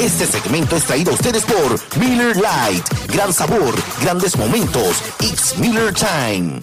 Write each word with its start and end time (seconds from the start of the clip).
Este 0.00 0.24
segmento 0.24 0.76
es 0.76 0.84
traído 0.84 1.10
a 1.10 1.14
ustedes 1.14 1.44
por 1.44 1.98
Miller 1.98 2.34
Lite. 2.34 3.12
Gran 3.12 3.34
sabor, 3.34 3.74
grandes 4.00 4.34
momentos. 4.34 5.02
It's 5.20 5.58
Miller 5.58 5.92
Time. 5.92 6.58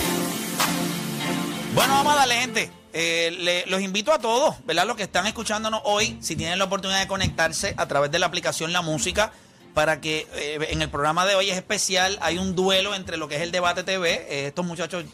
Bueno, 1.76 1.94
vamos 1.94 2.14
a 2.14 2.16
darle, 2.16 2.36
gente. 2.38 2.72
Eh, 2.94 3.64
los 3.68 3.82
invito 3.82 4.12
a 4.12 4.18
todos, 4.18 4.56
¿verdad? 4.66 4.88
Los 4.88 4.98
que 4.98 5.04
están 5.04 5.28
escuchándonos 5.28 5.82
hoy, 5.84 6.18
si 6.20 6.36
tienen 6.36 6.58
la 6.58 6.66
oportunidad 6.66 7.00
de 7.00 7.08
conectarse 7.08 7.76
a 7.78 7.88
través 7.88 8.10
de 8.10 8.18
la 8.18 8.26
aplicación 8.26 8.74
La 8.74 8.82
Música, 8.82 9.32
para 9.76 10.02
que 10.02 10.28
eh, 10.34 10.70
en 10.72 10.82
el 10.82 10.90
programa 10.90 11.28
de 11.28 11.36
hoy 11.36 11.52
es 11.52 11.58
especial. 11.58 12.18
Hay 12.22 12.40
un 12.40 12.56
duelo 12.56 12.96
entre 12.96 13.18
lo 13.18 13.28
que 13.28 13.36
es 13.36 13.44
el 13.44 13.52
debate 13.52 13.84
TV. 13.84 14.14
Eh, 14.14 14.48
estos 14.48 14.66
muchachos 14.66 15.06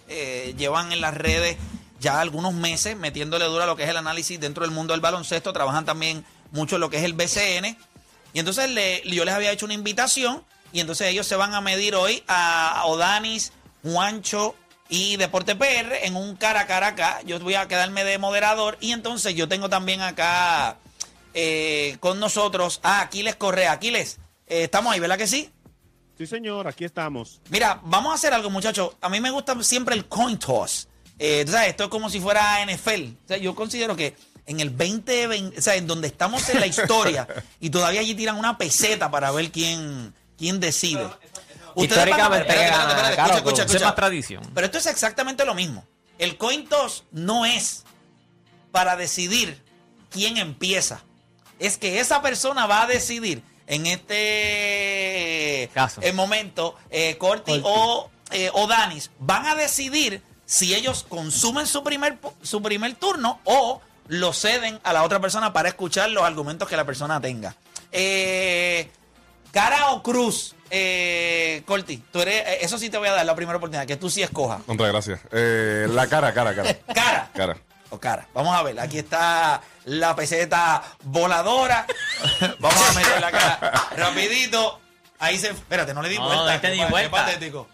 llevan 0.57 0.93
en 0.93 1.01
las 1.01 1.13
redes 1.13 1.57
ya 1.99 2.21
algunos 2.21 2.53
meses 2.53 2.95
metiéndole 2.95 3.43
duro 3.45 3.63
a 3.63 3.65
lo 3.65 3.75
que 3.75 3.83
es 3.83 3.89
el 3.89 3.97
análisis 3.97 4.39
dentro 4.39 4.63
del 4.63 4.71
mundo 4.71 4.93
del 4.93 5.01
baloncesto. 5.01 5.51
Trabajan 5.51 5.83
también 5.83 6.23
mucho 6.53 6.77
lo 6.77 6.89
que 6.89 6.99
es 6.99 7.03
el 7.03 7.15
BCN. 7.15 7.75
Y 8.33 8.39
entonces 8.39 8.69
le- 8.69 9.01
yo 9.05 9.23
les 9.25 9.33
había 9.33 9.51
hecho 9.51 9.65
una 9.65 9.73
invitación 9.75 10.43
y 10.71 10.79
entonces 10.79 11.07
ellos 11.07 11.27
se 11.27 11.35
van 11.35 11.53
a 11.53 11.61
medir 11.61 11.95
hoy 11.95 12.23
a 12.27 12.81
Odanis, 12.85 13.53
Juancho 13.83 14.55
y 14.89 15.17
Deporte 15.17 15.55
PR 15.55 16.05
en 16.05 16.15
un 16.15 16.35
cara 16.35 16.61
a 16.61 16.67
cara 16.67 16.87
acá. 16.87 17.21
Yo 17.25 17.39
voy 17.39 17.53
a 17.55 17.67
quedarme 17.67 18.03
de 18.03 18.17
moderador 18.17 18.77
y 18.81 18.91
entonces 18.91 19.35
yo 19.35 19.47
tengo 19.47 19.69
también 19.69 20.01
acá 20.01 20.77
eh, 21.33 21.97
con 21.99 22.19
nosotros 22.19 22.79
a 22.83 23.01
Aquiles 23.01 23.35
Correa. 23.35 23.71
Aquiles, 23.71 24.19
eh, 24.47 24.63
estamos 24.63 24.93
ahí, 24.93 24.99
¿verdad 24.99 25.17
que 25.17 25.27
sí? 25.27 25.49
Sí, 26.17 26.27
señor, 26.27 26.67
aquí 26.67 26.85
estamos. 26.85 27.41
Mira, 27.49 27.79
vamos 27.83 28.11
a 28.11 28.15
hacer 28.15 28.33
algo, 28.33 28.49
muchachos. 28.51 28.91
A 29.01 29.09
mí 29.09 29.19
me 29.19 29.31
gusta 29.31 29.61
siempre 29.63 29.95
el 29.95 30.05
coin 30.05 30.37
toss. 30.37 30.87
Eh, 31.17 31.43
tú 31.45 31.51
sabes, 31.51 31.69
esto 31.69 31.85
es 31.85 31.89
como 31.89 32.09
si 32.09 32.19
fuera 32.19 32.61
NFL. 32.65 33.15
O 33.25 33.27
sea, 33.27 33.37
yo 33.37 33.55
considero 33.55 33.95
que 33.95 34.15
en 34.45 34.59
el 34.59 34.69
2020, 34.75 35.57
o 35.57 35.61
sea, 35.61 35.75
en 35.75 35.87
donde 35.87 36.07
estamos 36.07 36.47
en 36.49 36.59
la 36.59 36.67
historia 36.67 37.27
y 37.59 37.69
todavía 37.69 38.01
allí 38.01 38.13
tiran 38.15 38.37
una 38.37 38.57
peseta 38.57 39.09
para 39.09 39.31
ver 39.31 39.51
quién, 39.51 40.13
quién 40.37 40.59
decide. 40.59 41.05
Ustedes 41.75 41.91
Históricamente 42.05 42.47
espérate, 42.49 42.69
gana, 42.69 42.83
espérate, 42.83 42.91
espérate, 42.93 43.15
claro, 43.15 43.33
escucha, 43.37 43.41
escucha, 43.41 43.45
pero 43.45 43.53
eso 43.55 43.63
es 43.63 43.69
escucha. 43.75 43.85
más 43.85 43.95
tradición. 43.95 44.51
Pero 44.53 44.65
esto 44.65 44.77
es 44.77 44.85
exactamente 44.85 45.45
lo 45.45 45.55
mismo. 45.55 45.85
El 46.19 46.37
coin 46.37 46.67
toss 46.67 47.03
no 47.11 47.45
es 47.45 47.83
para 48.71 48.95
decidir 48.95 49.61
quién 50.11 50.37
empieza. 50.37 51.03
Es 51.59 51.77
que 51.77 51.99
esa 51.99 52.21
persona 52.21 52.67
va 52.67 52.83
a 52.83 52.87
decidir 52.87 53.41
en 53.65 53.85
este 53.87 55.69
Caso. 55.73 56.01
eh, 56.03 56.11
momento, 56.13 56.75
eh, 56.89 57.17
Corti, 57.17 57.61
O, 57.63 58.09
eh, 58.31 58.49
o 58.53 58.67
Danis, 58.67 59.09
van 59.19 59.45
a 59.47 59.55
decidir 59.55 60.21
si 60.45 60.75
ellos 60.75 61.05
consumen 61.07 61.65
su 61.65 61.83
primer, 61.83 62.19
su 62.41 62.61
primer 62.61 62.93
turno 62.95 63.39
o 63.45 63.81
lo 64.07 64.33
ceden 64.33 64.79
a 64.83 64.93
la 64.93 65.03
otra 65.03 65.19
persona 65.19 65.53
para 65.53 65.69
escuchar 65.69 66.09
los 66.09 66.23
argumentos 66.23 66.67
que 66.67 66.75
la 66.77 66.85
persona 66.85 67.19
tenga. 67.21 67.55
Eh, 67.91 68.89
cara 69.51 69.91
o 69.91 70.01
cruz, 70.03 70.55
eh, 70.69 71.61
Corti, 71.65 71.97
tú 72.11 72.21
eres, 72.21 72.45
eh, 72.47 72.57
eso 72.61 72.77
sí 72.77 72.89
te 72.89 72.97
voy 72.97 73.07
a 73.07 73.13
dar 73.13 73.25
la 73.25 73.35
primera 73.35 73.57
oportunidad, 73.57 73.85
que 73.87 73.97
tú 73.97 74.09
sí 74.09 74.21
escojas. 74.23 74.61
Contra 74.63 74.87
gracias. 74.87 75.19
Eh, 75.31 75.87
la 75.89 76.07
cara, 76.07 76.33
cara, 76.33 76.55
cara. 76.55 76.75
Cara. 76.93 77.29
Cara. 77.33 77.57
O 77.91 77.99
cara. 77.99 78.27
Vamos 78.33 78.55
a 78.57 78.63
ver, 78.63 78.79
aquí 78.79 78.97
está 78.97 79.61
la 79.85 80.15
peseta 80.15 80.81
voladora. 81.03 81.85
Vamos 82.59 82.89
a 82.89 82.93
meter 82.93 83.21
la 83.21 83.31
cara 83.31 83.89
rapidito. 83.95 84.79
Ahí 85.19 85.37
se... 85.37 85.49
Espérate, 85.51 85.93
no 85.93 86.01
le 86.01 86.09
di 86.09 86.17
No, 86.17 86.25
vuelta. 86.25 86.43
no 86.43 86.49
le 86.49 86.53
di 86.53 86.59
qué 86.59 86.67
pa- 86.79 86.85
qué 86.85 86.91
vuelta. 86.91 87.11
patético. 87.11 87.67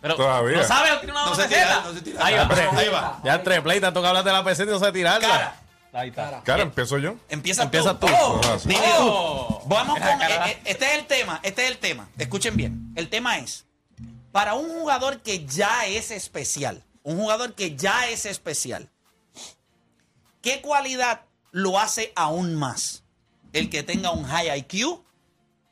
Pero, 0.00 0.14
Todavía. 0.16 0.58
¿No 0.58 0.64
sabe 0.64 0.92
o 0.92 0.98
tiene 0.98 1.12
una 1.12 1.24
No 1.26 1.34
se 1.34 1.42
peseta? 1.48 1.64
tira, 1.64 1.80
no 1.82 1.92
se 1.94 2.00
tira. 2.02 2.24
Ahí 2.26 2.34
va. 2.34 2.78
Ahí 2.78 2.88
va. 2.88 3.20
Ya 3.24 3.34
entre 3.36 3.62
play, 3.62 3.80
tanto 3.80 4.00
que 4.02 4.08
hablas 4.08 4.24
de 4.24 4.32
la 4.32 4.44
PC 4.44 4.62
y 4.64 4.66
no 4.66 4.78
sé 4.78 4.92
tirarla. 4.92 5.26
Cara. 5.28 5.60
Ahí 5.92 6.08
está. 6.10 6.42
Cara, 6.44 6.62
empiezo 6.62 6.98
yo. 6.98 7.16
Empieza, 7.28 7.62
Empieza 7.62 7.98
tú. 7.98 8.06
tú. 8.06 8.12
Oh, 8.14 8.40
Oh. 8.98 9.60
tú. 9.62 9.68
Vamos 9.68 9.98
con... 9.98 10.08
eh, 10.22 10.26
eh, 10.46 10.60
este 10.66 10.84
es 10.92 10.98
el 10.98 11.06
tema, 11.06 11.40
este 11.42 11.64
es 11.64 11.70
el 11.70 11.78
tema. 11.78 12.08
Escuchen 12.18 12.54
bien. 12.56 12.92
El 12.96 13.08
tema 13.08 13.38
es, 13.38 13.64
para 14.30 14.54
un 14.54 14.68
jugador 14.68 15.22
que 15.22 15.46
ya 15.46 15.86
es 15.86 16.10
especial, 16.10 16.84
un 17.02 17.16
jugador 17.18 17.54
que 17.54 17.74
ya 17.76 18.08
es 18.08 18.26
especial, 18.26 18.90
¿qué 20.42 20.60
cualidad 20.60 21.22
lo 21.50 21.78
hace 21.78 22.12
aún 22.14 22.54
más? 22.54 23.02
El 23.52 23.70
que 23.70 23.82
tenga 23.82 24.10
un 24.10 24.24
high 24.24 24.58
IQ, 24.58 25.00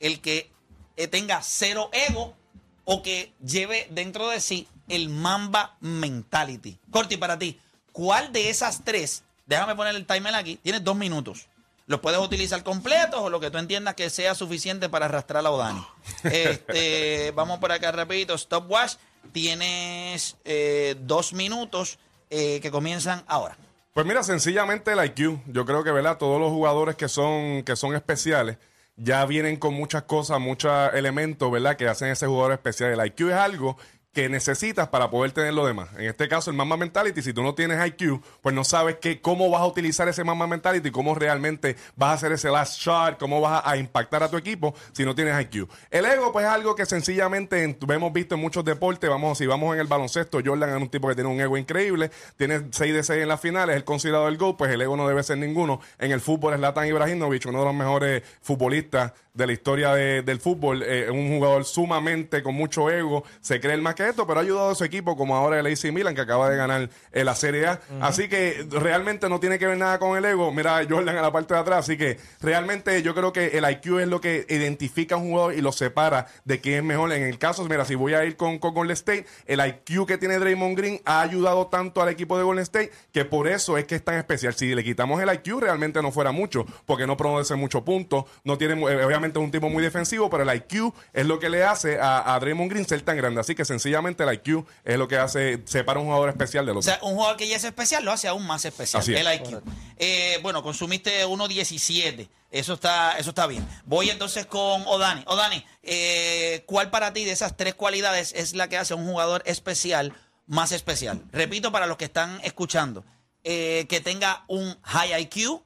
el 0.00 0.20
que 0.22 0.50
eh, 0.96 1.06
tenga 1.08 1.42
cero 1.42 1.90
ego 1.92 2.34
o 2.84 3.02
que 3.02 3.32
lleve 3.44 3.88
dentro 3.90 4.28
de 4.28 4.40
sí 4.40 4.68
el 4.88 5.08
Mamba 5.08 5.76
Mentality. 5.80 6.78
Corti, 6.90 7.16
para 7.16 7.38
ti, 7.38 7.58
¿cuál 7.92 8.32
de 8.32 8.50
esas 8.50 8.84
tres? 8.84 9.24
Déjame 9.46 9.74
poner 9.74 9.94
el 9.94 10.06
timer 10.06 10.34
aquí. 10.34 10.56
Tienes 10.56 10.84
dos 10.84 10.96
minutos. 10.96 11.46
Los 11.86 12.00
puedes 12.00 12.18
utilizar 12.18 12.62
completos 12.62 13.20
o 13.20 13.28
lo 13.28 13.40
que 13.40 13.50
tú 13.50 13.58
entiendas 13.58 13.94
que 13.94 14.08
sea 14.08 14.34
suficiente 14.34 14.88
para 14.88 15.06
arrastrar 15.06 15.44
a 15.44 15.50
Odani. 15.50 15.84
Este, 16.24 17.30
vamos 17.32 17.58
por 17.58 17.72
acá 17.72 17.92
rapidito. 17.92 18.36
Stopwatch. 18.36 18.94
Tienes 19.32 20.36
eh, 20.44 20.96
dos 21.00 21.32
minutos 21.32 21.98
eh, 22.30 22.60
que 22.60 22.70
comienzan 22.70 23.24
ahora. 23.26 23.56
Pues 23.92 24.06
mira, 24.06 24.22
sencillamente 24.22 24.92
el 24.92 25.04
IQ. 25.04 25.40
Yo 25.46 25.64
creo 25.64 25.84
que, 25.84 25.90
¿verdad? 25.90 26.18
Todos 26.18 26.40
los 26.40 26.50
jugadores 26.50 26.96
que 26.96 27.08
son, 27.08 27.62
que 27.62 27.76
son 27.76 27.94
especiales 27.94 28.58
ya 28.96 29.24
vienen 29.26 29.56
con 29.56 29.74
muchas 29.74 30.04
cosas, 30.04 30.40
muchos 30.40 30.72
elementos, 30.94 31.50
¿verdad? 31.50 31.76
Que 31.76 31.88
hacen 31.88 32.08
ese 32.08 32.26
jugador 32.26 32.52
especial. 32.52 32.92
El 32.98 33.06
IQ 33.06 33.28
es 33.30 33.34
algo 33.34 33.76
que 34.14 34.28
necesitas 34.28 34.88
para 34.88 35.10
poder 35.10 35.32
tener 35.32 35.52
lo 35.52 35.66
demás. 35.66 35.88
En 35.98 36.04
este 36.04 36.28
caso, 36.28 36.50
el 36.50 36.56
Mamba 36.56 36.76
Mentality, 36.76 37.20
si 37.20 37.32
tú 37.34 37.42
no 37.42 37.54
tienes 37.54 37.84
IQ, 37.86 38.22
pues 38.40 38.54
no 38.54 38.62
sabes 38.64 38.96
qué, 39.00 39.20
cómo 39.20 39.50
vas 39.50 39.62
a 39.62 39.66
utilizar 39.66 40.08
ese 40.08 40.22
Mamba 40.24 40.46
Mentality, 40.46 40.90
cómo 40.92 41.14
realmente 41.16 41.76
vas 41.96 42.10
a 42.10 42.12
hacer 42.14 42.32
ese 42.32 42.48
last 42.50 42.78
shot, 42.80 43.18
cómo 43.18 43.40
vas 43.40 43.60
a, 43.64 43.76
impactar 43.76 44.22
a 44.22 44.30
tu 44.30 44.36
equipo 44.36 44.72
si 44.92 45.04
no 45.04 45.14
tienes 45.16 45.38
IQ. 45.42 45.68
El 45.90 46.04
ego, 46.06 46.32
pues 46.32 46.46
es 46.46 46.50
algo 46.52 46.74
que 46.76 46.86
sencillamente 46.86 47.62
en- 47.64 47.76
hemos 47.90 48.12
visto 48.12 48.36
en 48.36 48.40
muchos 48.40 48.64
deportes. 48.64 49.10
Vamos, 49.10 49.36
si 49.36 49.46
vamos 49.46 49.74
en 49.74 49.80
el 49.80 49.88
baloncesto, 49.88 50.38
Jordan 50.44 50.70
es 50.70 50.80
un 50.80 50.88
tipo 50.88 51.08
que 51.08 51.14
tiene 51.16 51.28
un 51.28 51.40
ego 51.40 51.56
increíble, 51.58 52.10
tiene 52.36 52.62
6 52.70 52.94
de 52.94 53.02
6 53.02 53.22
en 53.22 53.28
las 53.28 53.40
finales, 53.40 53.76
es 53.76 53.82
considerado 53.82 54.28
el 54.28 54.38
GOAT, 54.38 54.56
pues 54.56 54.70
el 54.70 54.80
ego 54.80 54.96
no 54.96 55.08
debe 55.08 55.22
ser 55.24 55.38
ninguno. 55.38 55.80
En 55.98 56.12
el 56.12 56.20
fútbol 56.20 56.54
es 56.54 56.60
Latan 56.60 56.86
Ibrahimovic, 56.86 57.46
uno 57.46 57.58
de 57.58 57.64
los 57.64 57.74
mejores 57.74 58.22
futbolistas 58.42 59.12
de 59.32 59.46
la 59.48 59.52
historia 59.52 59.92
de- 59.92 60.22
del 60.22 60.38
fútbol, 60.38 60.84
eh, 60.84 61.10
un 61.10 61.28
jugador 61.36 61.64
sumamente 61.64 62.42
con 62.44 62.54
mucho 62.54 62.88
ego, 62.88 63.24
se 63.40 63.58
cree 63.60 63.74
el 63.74 63.82
más 63.82 63.96
que 63.96 64.03
esto, 64.08 64.26
pero 64.26 64.40
ha 64.40 64.42
ayudado 64.42 64.70
a 64.70 64.74
su 64.74 64.84
equipo, 64.84 65.16
como 65.16 65.36
ahora 65.36 65.58
el 65.58 65.66
AC 65.66 65.92
Milan, 65.92 66.14
que 66.14 66.20
acaba 66.20 66.48
de 66.50 66.56
ganar 66.56 66.88
eh, 67.12 67.24
la 67.24 67.34
Serie 67.34 67.66
A. 67.66 67.80
Así 68.00 68.28
que 68.28 68.66
realmente 68.70 69.28
no 69.28 69.40
tiene 69.40 69.58
que 69.58 69.66
ver 69.66 69.76
nada 69.76 69.98
con 69.98 70.16
el 70.16 70.24
ego. 70.24 70.52
Mira 70.52 70.78
a 70.78 70.84
Jordan 70.88 71.16
a 71.16 71.22
la 71.22 71.32
parte 71.32 71.54
de 71.54 71.60
atrás, 71.60 71.80
así 71.80 71.96
que 71.96 72.18
realmente 72.40 73.02
yo 73.02 73.14
creo 73.14 73.32
que 73.32 73.58
el 73.58 73.68
IQ 73.70 74.00
es 74.00 74.08
lo 74.08 74.20
que 74.20 74.46
identifica 74.48 75.14
a 75.14 75.18
un 75.18 75.30
jugador 75.30 75.54
y 75.54 75.60
lo 75.60 75.72
separa 75.72 76.26
de 76.44 76.60
quién 76.60 76.76
es 76.76 76.84
mejor. 76.84 77.12
En 77.12 77.22
el 77.22 77.38
caso, 77.38 77.64
mira, 77.64 77.84
si 77.84 77.94
voy 77.94 78.14
a 78.14 78.24
ir 78.24 78.36
con, 78.36 78.58
con 78.58 78.74
Golden 78.74 78.94
State, 78.94 79.26
el 79.46 79.60
IQ 79.60 80.06
que 80.06 80.18
tiene 80.18 80.38
Draymond 80.38 80.76
Green 80.76 81.00
ha 81.04 81.20
ayudado 81.20 81.66
tanto 81.66 82.02
al 82.02 82.08
equipo 82.08 82.36
de 82.36 82.44
Golden 82.44 82.62
State 82.62 82.92
que 83.12 83.24
por 83.24 83.48
eso 83.48 83.78
es 83.78 83.84
que 83.84 83.96
es 83.96 84.04
tan 84.04 84.16
especial. 84.16 84.54
Si 84.54 84.74
le 84.74 84.84
quitamos 84.84 85.20
el 85.20 85.32
IQ, 85.32 85.60
realmente 85.60 86.02
no 86.02 86.12
fuera 86.12 86.32
mucho, 86.32 86.66
porque 86.86 87.06
no 87.06 87.16
produce 87.16 87.54
muchos 87.54 87.82
puntos, 87.82 88.24
no 88.44 88.58
tiene, 88.58 88.74
eh, 88.74 89.04
obviamente 89.04 89.38
es 89.38 89.44
un 89.44 89.50
tipo 89.50 89.68
muy 89.68 89.82
defensivo, 89.82 90.30
pero 90.30 90.42
el 90.48 90.56
IQ 90.56 90.92
es 91.12 91.26
lo 91.26 91.38
que 91.38 91.48
le 91.48 91.64
hace 91.64 91.98
a, 91.98 92.34
a 92.34 92.40
Draymond 92.40 92.70
Green 92.70 92.86
ser 92.86 93.02
tan 93.02 93.16
grande. 93.16 93.40
Así 93.40 93.54
que 93.54 93.64
sencillamente 93.94 94.24
el 94.24 94.34
IQ 94.34 94.66
es 94.84 94.98
lo 94.98 95.06
que 95.08 95.16
hace, 95.18 95.62
separa 95.66 95.98
a 95.98 96.02
un 96.02 96.08
jugador 96.08 96.28
especial 96.28 96.66
de 96.66 96.72
O 96.72 96.74
los 96.74 96.84
sea, 96.84 96.98
un 97.02 97.14
jugador 97.14 97.36
que 97.36 97.46
ya 97.48 97.56
es 97.56 97.64
especial 97.64 98.04
lo 98.04 98.12
hace 98.12 98.28
aún 98.28 98.46
más 98.46 98.64
especial. 98.64 99.00
Así 99.00 99.14
es. 99.14 99.20
El 99.20 99.34
IQ. 99.34 99.62
Eh, 99.98 100.38
bueno, 100.42 100.62
consumiste 100.62 101.24
1.17. 101.24 102.28
Eso 102.50 102.74
está, 102.74 103.18
eso 103.18 103.30
está 103.30 103.46
bien. 103.46 103.66
Voy 103.84 104.10
entonces 104.10 104.46
con 104.46 104.82
Odani. 104.86 105.22
Odani, 105.26 105.64
eh, 105.82 106.62
¿cuál 106.66 106.90
para 106.90 107.12
ti 107.12 107.24
de 107.24 107.32
esas 107.32 107.56
tres 107.56 107.74
cualidades 107.74 108.32
es 108.34 108.54
la 108.54 108.68
que 108.68 108.76
hace 108.76 108.94
a 108.94 108.96
un 108.96 109.06
jugador 109.06 109.42
especial 109.46 110.12
más 110.46 110.72
especial? 110.72 111.22
Repito 111.32 111.72
para 111.72 111.86
los 111.86 111.96
que 111.96 112.04
están 112.06 112.40
escuchando. 112.42 113.04
eh, 113.46 113.86
que 113.90 114.00
tenga 114.00 114.44
un 114.48 114.74
high 114.82 115.20
IQ, 115.22 115.62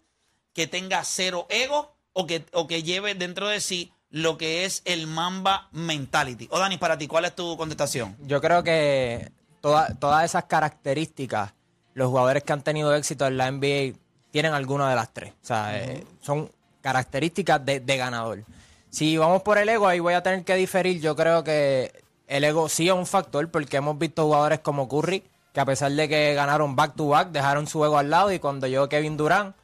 que 0.52 0.66
tenga 0.66 1.04
cero 1.04 1.46
ego 1.48 1.94
o 2.12 2.26
que, 2.26 2.44
o 2.52 2.66
que 2.66 2.82
lleve 2.82 3.14
dentro 3.14 3.46
de 3.48 3.60
sí 3.60 3.92
lo 4.10 4.38
que 4.38 4.64
es 4.64 4.82
el 4.84 5.06
Mamba 5.06 5.68
Mentality. 5.72 6.48
Odani, 6.50 6.78
para 6.78 6.96
ti, 6.96 7.06
¿cuál 7.06 7.24
es 7.26 7.34
tu 7.34 7.56
contestación? 7.56 8.16
Yo 8.26 8.40
creo 8.40 8.62
que 8.62 9.30
toda- 9.60 9.94
todas 9.94 10.24
esas 10.24 10.44
características, 10.44 11.52
los 11.94 12.08
jugadores 12.08 12.42
que 12.44 12.52
han 12.52 12.62
tenido 12.62 12.94
éxito 12.94 13.26
en 13.26 13.36
la 13.36 13.48
NBA 13.50 13.94
tienen 14.30 14.52
alguna 14.54 14.88
de 14.88 14.96
las 14.96 15.12
tres. 15.12 15.32
O 15.42 15.46
sea, 15.46 15.78
eh, 15.78 16.04
son 16.20 16.50
características 16.80 17.64
de, 17.64 17.80
de 17.80 17.96
ganador. 17.96 18.44
Si 18.90 19.16
vamos 19.18 19.42
por 19.42 19.58
el 19.58 19.68
ego, 19.68 19.86
ahí 19.86 20.00
voy 20.00 20.14
a 20.14 20.22
tener 20.22 20.44
que 20.44 20.54
diferir. 20.54 21.00
Yo 21.00 21.14
creo 21.14 21.44
que 21.44 21.92
el 22.26 22.44
ego 22.44 22.68
sí 22.68 22.88
es 22.88 22.94
un 22.94 23.06
factor 23.06 23.50
porque 23.50 23.76
hemos 23.78 23.98
visto 23.98 24.24
jugadores 24.24 24.60
como 24.60 24.88
Curry 24.88 25.22
que 25.52 25.60
a 25.60 25.64
pesar 25.64 25.90
de 25.92 26.08
que 26.08 26.34
ganaron 26.34 26.76
back 26.76 26.94
to 26.94 27.08
back, 27.08 27.28
dejaron 27.30 27.66
su 27.66 27.84
ego 27.84 27.98
al 27.98 28.10
lado 28.10 28.32
y 28.32 28.38
cuando 28.38 28.66
llegó 28.66 28.88
Kevin 28.88 29.16
Durant, 29.16 29.56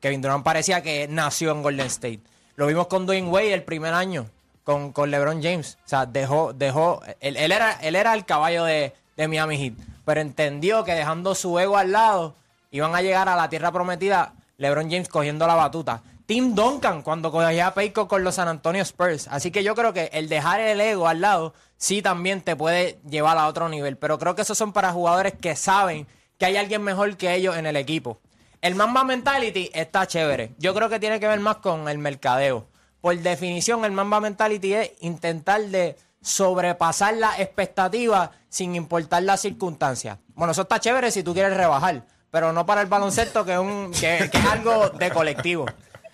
Kevin 0.00 0.22
Durant 0.22 0.44
parecía 0.44 0.82
que 0.82 1.08
nació 1.08 1.50
en 1.52 1.62
Golden 1.62 1.86
State. 1.86 2.20
Lo 2.60 2.66
vimos 2.66 2.88
con 2.88 3.06
Dwayne 3.06 3.26
Wade 3.26 3.54
el 3.54 3.62
primer 3.62 3.94
año, 3.94 4.26
con, 4.64 4.92
con 4.92 5.10
LeBron 5.10 5.42
James. 5.42 5.78
O 5.86 5.88
sea, 5.88 6.04
dejó, 6.04 6.52
dejó, 6.52 7.00
él, 7.20 7.38
él 7.38 7.52
era, 7.52 7.72
él 7.80 7.96
era 7.96 8.12
el 8.12 8.26
caballo 8.26 8.64
de, 8.64 8.92
de 9.16 9.28
Miami 9.28 9.56
Heat, 9.56 9.72
pero 10.04 10.20
entendió 10.20 10.84
que 10.84 10.92
dejando 10.92 11.34
su 11.34 11.58
ego 11.58 11.78
al 11.78 11.92
lado, 11.92 12.34
iban 12.70 12.94
a 12.94 13.00
llegar 13.00 13.30
a 13.30 13.36
la 13.36 13.48
tierra 13.48 13.72
prometida, 13.72 14.34
LeBron 14.58 14.90
James 14.90 15.08
cogiendo 15.08 15.46
la 15.46 15.54
batuta. 15.54 16.02
Tim 16.26 16.54
Duncan 16.54 17.00
cuando 17.00 17.32
cogía 17.32 17.68
a 17.68 17.72
Payco 17.72 18.06
con 18.08 18.24
los 18.24 18.34
San 18.34 18.48
Antonio 18.48 18.82
Spurs. 18.82 19.26
Así 19.28 19.50
que 19.50 19.64
yo 19.64 19.74
creo 19.74 19.94
que 19.94 20.10
el 20.12 20.28
dejar 20.28 20.60
el 20.60 20.82
ego 20.82 21.08
al 21.08 21.22
lado 21.22 21.54
sí 21.78 22.02
también 22.02 22.42
te 22.42 22.56
puede 22.56 22.98
llevar 23.08 23.38
a 23.38 23.46
otro 23.46 23.70
nivel. 23.70 23.96
Pero 23.96 24.18
creo 24.18 24.34
que 24.34 24.42
esos 24.42 24.58
son 24.58 24.74
para 24.74 24.92
jugadores 24.92 25.32
que 25.32 25.56
saben 25.56 26.06
que 26.36 26.44
hay 26.44 26.58
alguien 26.58 26.82
mejor 26.82 27.16
que 27.16 27.34
ellos 27.34 27.56
en 27.56 27.64
el 27.64 27.76
equipo. 27.76 28.20
El 28.60 28.74
Mamba 28.74 29.04
Mentality 29.04 29.70
está 29.72 30.06
chévere. 30.06 30.52
Yo 30.58 30.74
creo 30.74 30.88
que 30.88 31.00
tiene 31.00 31.18
que 31.18 31.26
ver 31.26 31.40
más 31.40 31.56
con 31.56 31.88
el 31.88 31.98
mercadeo. 31.98 32.66
Por 33.00 33.16
definición, 33.18 33.84
el 33.84 33.92
Mamba 33.92 34.20
Mentality 34.20 34.74
es 34.74 34.92
intentar 35.00 35.62
de 35.62 35.96
sobrepasar 36.20 37.14
las 37.14 37.40
expectativas 37.40 38.30
sin 38.50 38.74
importar 38.74 39.22
las 39.22 39.40
circunstancias. 39.40 40.18
Bueno, 40.34 40.52
eso 40.52 40.62
está 40.62 40.78
chévere 40.78 41.10
si 41.10 41.22
tú 41.22 41.32
quieres 41.32 41.56
rebajar, 41.56 42.04
pero 42.30 42.52
no 42.52 42.66
para 42.66 42.82
el 42.82 42.88
baloncesto, 42.88 43.44
que 43.44 43.52
es, 43.54 43.58
un, 43.58 43.90
que, 43.92 44.28
que 44.30 44.38
es 44.38 44.44
algo 44.46 44.90
de 44.90 45.10
colectivo. 45.10 45.64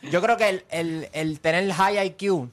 Yo 0.03 0.23
creo 0.23 0.37
que 0.37 0.49
el, 0.49 0.65
el, 0.71 1.09
el 1.13 1.41
tener 1.41 1.73
high 1.73 2.07
IQ 2.07 2.49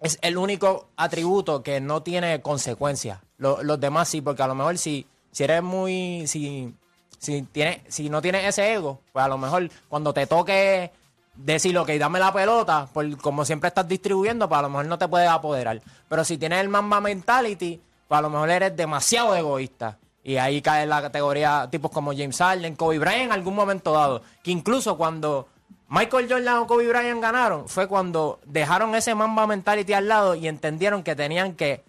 es 0.00 0.18
el 0.22 0.38
único 0.38 0.88
atributo 0.96 1.62
que 1.62 1.80
no 1.80 2.02
tiene 2.02 2.40
consecuencias. 2.40 3.18
Lo- 3.36 3.62
los 3.62 3.78
demás 3.78 4.08
sí, 4.08 4.22
porque 4.22 4.42
a 4.42 4.46
lo 4.46 4.54
mejor 4.54 4.78
si, 4.78 5.06
si 5.30 5.44
eres 5.44 5.62
muy... 5.62 6.26
Si, 6.26 6.72
si, 7.18 7.42
tiene, 7.42 7.84
si 7.88 8.08
no 8.08 8.22
tienes 8.22 8.44
ese 8.46 8.72
ego, 8.74 9.00
pues 9.12 9.24
a 9.24 9.28
lo 9.28 9.38
mejor 9.38 9.68
cuando 9.88 10.12
te 10.14 10.26
toque 10.26 10.92
decir, 11.34 11.76
ok, 11.78 11.90
dame 11.90 12.18
la 12.18 12.32
pelota, 12.32 12.88
por 12.92 13.16
como 13.18 13.44
siempre 13.44 13.68
estás 13.68 13.86
distribuyendo, 13.88 14.48
pues 14.48 14.58
a 14.58 14.62
lo 14.62 14.70
mejor 14.70 14.86
no 14.86 14.98
te 14.98 15.08
puedes 15.08 15.28
apoderar. 15.28 15.80
Pero 16.08 16.24
si 16.24 16.38
tienes 16.38 16.60
el 16.60 16.68
Mamba 16.68 17.00
Mentality, 17.00 17.80
pues 18.06 18.18
a 18.18 18.22
lo 18.22 18.30
mejor 18.30 18.50
eres 18.50 18.76
demasiado 18.76 19.34
egoísta. 19.36 19.98
Y 20.24 20.36
ahí 20.36 20.60
cae 20.60 20.86
la 20.86 21.00
categoría 21.00 21.68
tipos 21.70 21.90
como 21.90 22.12
James 22.12 22.36
Harden, 22.36 22.76
Kobe 22.76 22.98
Bryant 22.98 23.26
en 23.26 23.32
algún 23.32 23.54
momento 23.54 23.92
dado. 23.92 24.22
Que 24.42 24.50
incluso 24.50 24.96
cuando 24.98 25.48
Michael 25.88 26.26
Jordan 26.28 26.58
o 26.58 26.66
Kobe 26.66 26.88
Bryant 26.88 27.22
ganaron, 27.22 27.68
fue 27.68 27.86
cuando 27.86 28.40
dejaron 28.44 28.94
ese 28.94 29.14
Mamba 29.14 29.46
Mentality 29.46 29.92
al 29.94 30.08
lado 30.08 30.34
y 30.34 30.48
entendieron 30.48 31.02
que 31.02 31.16
tenían 31.16 31.54
que 31.54 31.82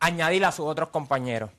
añadir 0.00 0.44
a 0.44 0.52
sus 0.52 0.66
otros 0.66 0.88
compañeros. 0.88 1.50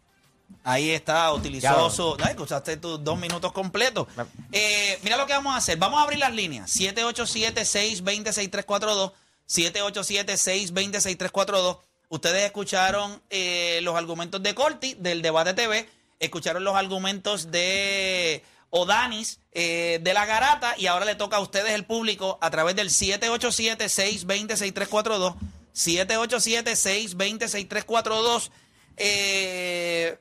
Ahí 0.64 0.90
está, 0.90 1.32
utilizó 1.32 1.92
su. 1.92 2.18
Ay, 2.24 2.32
escuchaste 2.32 2.78
tus 2.78 3.04
dos 3.04 3.20
minutos 3.20 3.52
completos. 3.52 4.08
Eh, 4.52 4.98
mira 5.04 5.16
lo 5.16 5.28
que 5.28 5.34
vamos 5.34 5.54
a 5.54 5.58
hacer. 5.58 5.78
Vamos 5.78 6.00
a 6.00 6.04
abrir 6.04 6.18
las 6.18 6.34
líneas. 6.34 6.76
787-620-6342. 6.76 9.12
787-620-6342. 9.48 11.78
Ustedes 12.10 12.46
escucharon 12.46 13.22
eh, 13.30 13.80
los 13.84 13.96
argumentos 13.96 14.42
de 14.42 14.56
Corti 14.56 14.96
del 14.96 15.22
debate 15.22 15.54
TV. 15.54 15.88
Escucharon 16.20 16.64
los 16.64 16.76
argumentos 16.76 17.52
de 17.52 18.44
Odanis 18.72 19.40
eh, 19.52 20.00
de 20.02 20.14
la 20.14 20.26
Garata. 20.26 20.74
Y 20.78 20.88
ahora 20.88 21.06
le 21.06 21.14
toca 21.14 21.38
a 21.38 21.42
ustedes, 21.42 21.74
el 21.74 21.86
público, 21.86 22.40
a 22.42 22.50
través 22.50 22.76
del 22.76 22.90
787-620-6342. 22.90 25.36
787-620-6342. 25.76 28.50
Eh, 28.98 30.18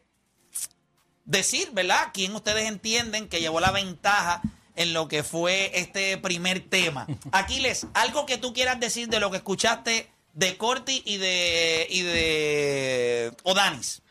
decir, 1.24 1.70
¿verdad? 1.72 2.10
¿Quién 2.12 2.34
ustedes 2.34 2.68
entienden 2.68 3.28
que 3.28 3.40
llevó 3.40 3.60
la 3.60 3.70
ventaja 3.70 4.42
en 4.76 4.92
lo 4.92 5.08
que 5.08 5.22
fue 5.22 5.70
este 5.78 6.18
primer 6.18 6.60
tema? 6.60 7.06
Aquiles, 7.32 7.86
algo 7.94 8.26
que 8.26 8.38
tú 8.38 8.52
quieras 8.52 8.80
decir 8.80 9.08
de 9.08 9.20
lo 9.20 9.30
que 9.30 9.38
escuchaste 9.38 10.08
de 10.32 10.56
Corti 10.56 11.02
y 11.04 11.16
de, 11.18 11.86
y 11.90 12.02
de 12.02 13.32
Odanis. 13.44 14.02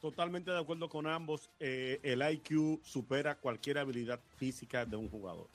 Totalmente 0.00 0.50
de 0.50 0.58
acuerdo 0.58 0.88
con 0.88 1.06
ambos. 1.06 1.50
eh, 1.60 2.00
el 2.02 2.22
IQ 2.22 2.80
supera 2.84 3.34
cualquier 3.36 3.78
habilidad 3.78 4.18
física 4.36 4.84
de 4.86 4.96
un 4.96 5.10
jugador. 5.10 5.48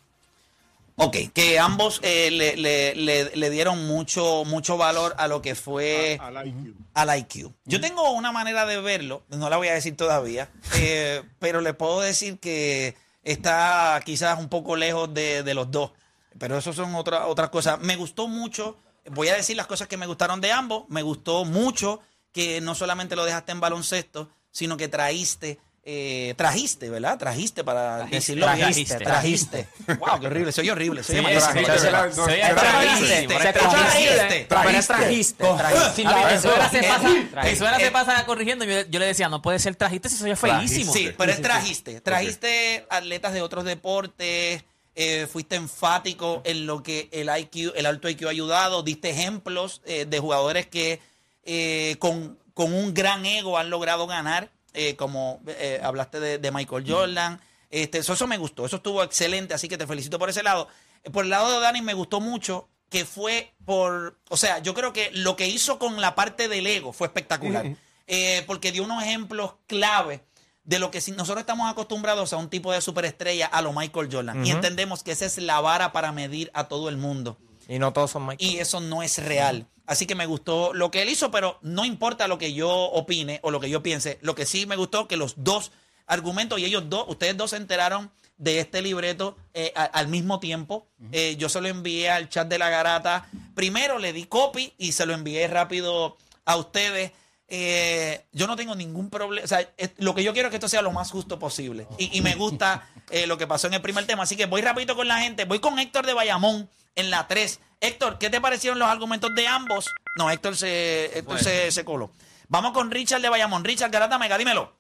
Ok, 0.98 1.18
que 1.34 1.60
ambos 1.60 2.00
eh, 2.04 2.32
le, 2.32 2.56
le- 2.56 2.96
le- 2.96 3.36
le 3.36 3.50
dieron 3.50 3.86
mucho, 3.86 4.44
mucho 4.46 4.78
valor 4.78 5.14
a 5.18 5.28
lo 5.28 5.42
que 5.42 5.54
fue... 5.54 6.18
A- 6.22 6.28
al 6.28 6.48
IQ. 6.48 6.74
al 6.94 7.20
IQ. 7.20 7.52
Yo 7.66 7.82
tengo 7.82 8.12
una 8.12 8.32
manera 8.32 8.66
de 8.66 8.80
verlo, 8.80 9.24
no 9.30 9.50
la 9.50 9.58
voy 9.58 9.68
a 9.68 9.74
decir 9.74 9.98
todavía, 9.98 10.50
eh, 10.76 11.22
pero 11.40 11.60
le 11.60 11.74
puedo 11.74 12.00
decir 12.00 12.40
que 12.40 12.96
está 13.24 14.02
quizás 14.06 14.40
un 14.40 14.48
poco 14.48 14.76
lejos 14.78 15.14
de, 15.14 15.44
de 15.44 15.54
los 15.54 15.70
dos. 15.70 15.92
Pero 16.40 16.58
eso 16.58 16.72
son 16.72 16.96
otra- 16.96 17.28
otras 17.28 17.50
cosas. 17.50 17.80
Me 17.82 17.98
gustó 17.98 18.28
mucho, 18.30 18.78
voy 19.12 19.28
a 19.28 19.36
decir 19.36 19.58
las 19.58 19.68
cosas 19.68 19.88
que 19.90 19.98
me 19.98 20.08
gustaron 20.08 20.40
de 20.42 20.52
ambos. 20.54 20.86
Me 20.88 21.02
gustó 21.02 21.44
mucho 21.46 22.00
que 22.32 22.62
no 22.62 22.74
solamente 22.76 23.16
lo 23.18 23.26
dejaste 23.26 23.52
en 23.52 23.60
baloncesto, 23.60 24.30
sino 24.52 24.78
que 24.78 24.88
traíste. 24.88 25.60
Eh, 25.88 26.34
trajiste, 26.36 26.90
¿verdad? 26.90 27.20
Trajiste 27.20 27.64
para 27.64 28.06
decirlo 28.08 28.48
trajiste, 28.48 28.96
Trajiste. 28.96 29.68
Wow, 30.00 30.20
qué 30.20 30.28
horrible. 30.28 30.52
Soy 30.52 30.70
horrible. 30.72 31.04
Soy 31.04 31.18
Sí, 31.18 31.24
trajiste, 31.24 31.62
trajiste, 31.68 33.54
trajiste. 33.54 34.48
pero 34.50 34.70
es 34.70 34.88
trajiste. 34.88 35.44
trajiste. 35.46 36.08
A 36.08 36.98
mí, 36.98 37.30
Venezuela 37.36 37.80
se 37.80 37.92
pasa, 37.92 38.26
corrigiendo. 38.26 38.66
Yo, 38.66 38.82
yo 38.90 39.00
le 39.00 39.06
decía, 39.06 39.30
no 39.30 39.44
puede 39.44 39.60
ser 39.60 39.76
trajiste 39.76 40.10
si 40.10 40.18
soy 40.18 40.36
feísimo. 40.36 40.92
Sí, 40.92 41.12
pero 41.16 41.32
es 41.32 41.42
trajiste. 41.42 42.02
Trajiste 42.02 42.88
atletas 42.90 43.34
de 43.34 43.44
otros 43.44 43.64
deportes, 43.64 44.64
eh, 44.96 45.28
fuiste 45.32 45.56
enfático 45.56 46.42
en 46.46 46.66
lo 46.66 46.82
que 46.82 47.10
el 47.12 47.30
IQ, 47.30 47.74
el 47.76 47.86
alto 47.86 48.10
IQ 48.10 48.26
ha 48.26 48.32
ayudado, 48.32 48.82
diste 48.82 49.12
ejemplos 49.12 49.82
eh, 49.86 50.06
de 50.06 50.20
jugadores 50.20 50.66
que 50.66 51.00
eh, 51.44 51.98
con, 52.00 52.40
con 52.56 52.74
un 52.74 52.94
gran 52.94 53.26
ego 53.26 53.58
han 53.60 53.70
logrado 53.70 54.08
ganar, 54.08 54.50
eh, 54.76 54.96
como 54.96 55.42
eh, 55.48 55.80
hablaste 55.84 56.20
de, 56.20 56.38
de 56.38 56.52
Michael 56.52 56.86
Jordan. 56.88 57.40
Este, 57.70 57.98
eso, 57.98 58.14
eso 58.14 58.28
me 58.28 58.38
gustó, 58.38 58.66
eso 58.66 58.78
estuvo 58.78 59.04
excelente, 59.04 59.54
así 59.54 59.68
que 59.68 59.78
te 59.78 59.88
felicito 59.88 60.20
por 60.20 60.30
ese 60.30 60.44
lado. 60.44 60.68
Por 61.12 61.24
el 61.26 61.30
lado 61.32 61.52
de 61.52 61.60
Dani 61.60 61.82
me 61.82 61.94
gustó 61.94 62.20
mucho 62.22 62.70
que 62.90 63.04
fue 63.06 63.54
por, 63.66 64.18
o 64.30 64.38
sea, 64.38 64.60
yo 64.60 64.74
creo 64.74 64.94
que 64.94 65.10
lo 65.12 65.36
que 65.36 65.48
hizo 65.48 65.80
con 65.80 66.00
la 66.00 66.16
parte 66.16 66.48
del 66.48 66.68
ego 66.68 66.94
fue 66.94 67.08
espectacular, 67.08 67.76
Eh, 68.08 68.44
porque 68.46 68.72
dio 68.72 68.84
unos 68.84 69.02
ejemplos 69.04 69.56
clave 69.66 70.24
de 70.64 70.78
lo 70.78 70.92
que 70.92 71.02
si 71.02 71.12
nosotros 71.12 71.40
estamos 71.42 71.70
acostumbrados 71.72 72.34
a 72.34 72.38
un 72.38 72.50
tipo 72.50 72.72
de 72.72 72.80
superestrella 72.80 73.48
a 73.48 73.64
lo 73.64 73.74
Michael 73.74 74.10
Jordan 74.12 74.46
y 74.46 74.52
entendemos 74.52 75.02
que 75.02 75.12
esa 75.12 75.26
es 75.26 75.40
la 75.40 75.60
vara 75.60 75.92
para 75.92 76.12
medir 76.12 76.52
a 76.54 76.68
todo 76.68 76.90
el 76.90 76.98
mundo 76.98 77.38
Y 77.68 77.80
no 77.80 77.92
todos 77.94 78.12
son 78.12 78.28
Michael. 78.28 78.50
y 78.52 78.60
eso 78.60 78.80
no 78.80 79.02
es 79.02 79.18
real. 79.18 79.68
Así 79.88 80.06
que 80.08 80.16
me 80.16 80.26
gustó 80.26 80.74
lo 80.74 80.90
que 80.92 81.02
él 81.04 81.10
hizo, 81.10 81.30
pero 81.32 81.60
no 81.62 81.86
importa 81.86 82.28
lo 82.28 82.38
que 82.38 82.54
yo 82.54 82.70
opine 82.70 83.40
o 83.44 83.52
lo 83.52 83.60
que 83.60 83.70
yo 83.70 83.84
piense. 83.84 84.18
Lo 84.22 84.34
que 84.36 84.46
sí 84.46 84.66
me 84.66 84.76
gustó 84.76 85.08
que 85.08 85.18
los 85.18 85.36
dos 85.38 85.72
argumentos 86.08 86.60
y 86.60 86.66
ellos 86.66 86.90
dos, 86.90 87.06
ustedes 87.08 87.36
dos 87.38 87.52
se 87.52 87.58
enteraron 87.58 88.12
de 88.38 88.60
este 88.60 88.82
libreto 88.82 89.38
eh, 89.54 89.72
a- 89.76 89.84
al 89.86 90.08
mismo 90.08 90.40
tiempo. 90.40 90.88
Eh, 91.12 91.36
yo 91.38 91.50
se 91.50 91.62
lo 91.62 91.68
envié 91.68 92.10
al 92.10 92.30
chat 92.30 92.48
de 92.48 92.58
la 92.58 92.70
garata. 92.70 93.30
Primero 93.56 93.98
le 94.00 94.12
di 94.14 94.26
copy 94.26 94.74
y 94.78 94.92
se 94.92 95.06
lo 95.06 95.14
envié 95.14 95.48
rápido 95.48 96.18
a 96.46 96.56
ustedes. 96.58 97.12
Eh, 97.48 98.26
yo 98.34 98.48
no 98.48 98.56
tengo 98.56 98.76
ningún 98.76 99.10
problema. 99.10 99.46
O 99.46 99.48
sea, 99.48 99.62
es- 99.78 99.92
lo 99.98 100.16
que 100.16 100.24
yo 100.24 100.34
quiero 100.34 100.48
es 100.48 100.52
que 100.52 100.58
esto 100.58 100.68
sea 100.68 100.82
lo 100.82 100.92
más 100.92 101.12
justo 101.12 101.38
posible. 101.40 101.88
Y, 101.98 102.18
y 102.18 102.22
me 102.22 102.36
gusta 102.36 102.90
eh, 103.12 103.28
lo 103.28 103.38
que 103.38 103.48
pasó 103.48 103.68
en 103.68 103.76
el 103.76 103.82
primer 103.82 104.06
tema. 104.06 104.24
Así 104.24 104.36
que 104.36 104.48
voy 104.48 104.62
rapidito 104.62 104.96
con 104.96 105.08
la 105.08 105.20
gente. 105.20 105.46
Voy 105.46 105.60
con 105.60 105.78
Héctor 105.80 106.06
de 106.06 106.14
Bayamón 106.14 106.70
en 106.96 107.10
la 107.12 107.28
3. 107.28 107.60
Héctor, 107.82 108.18
¿qué 108.18 108.30
te 108.30 108.42
parecieron 108.42 108.80
los 108.80 108.88
argumentos 108.90 109.34
de 109.36 109.48
ambos? 109.48 109.86
No, 110.16 110.30
Héctor 110.30 110.56
se, 110.56 111.18
Héctor 111.18 111.40
se, 111.40 111.72
se 111.72 111.86
coló. 111.86 112.12
Vamos 112.48 112.72
con 112.72 112.92
Richard 112.92 113.22
de 113.22 113.30
Bayamón. 113.30 113.64
Richard 113.64 113.92
Garata 113.92 114.18
Mega, 114.18 114.38
dímelo. 114.38 114.74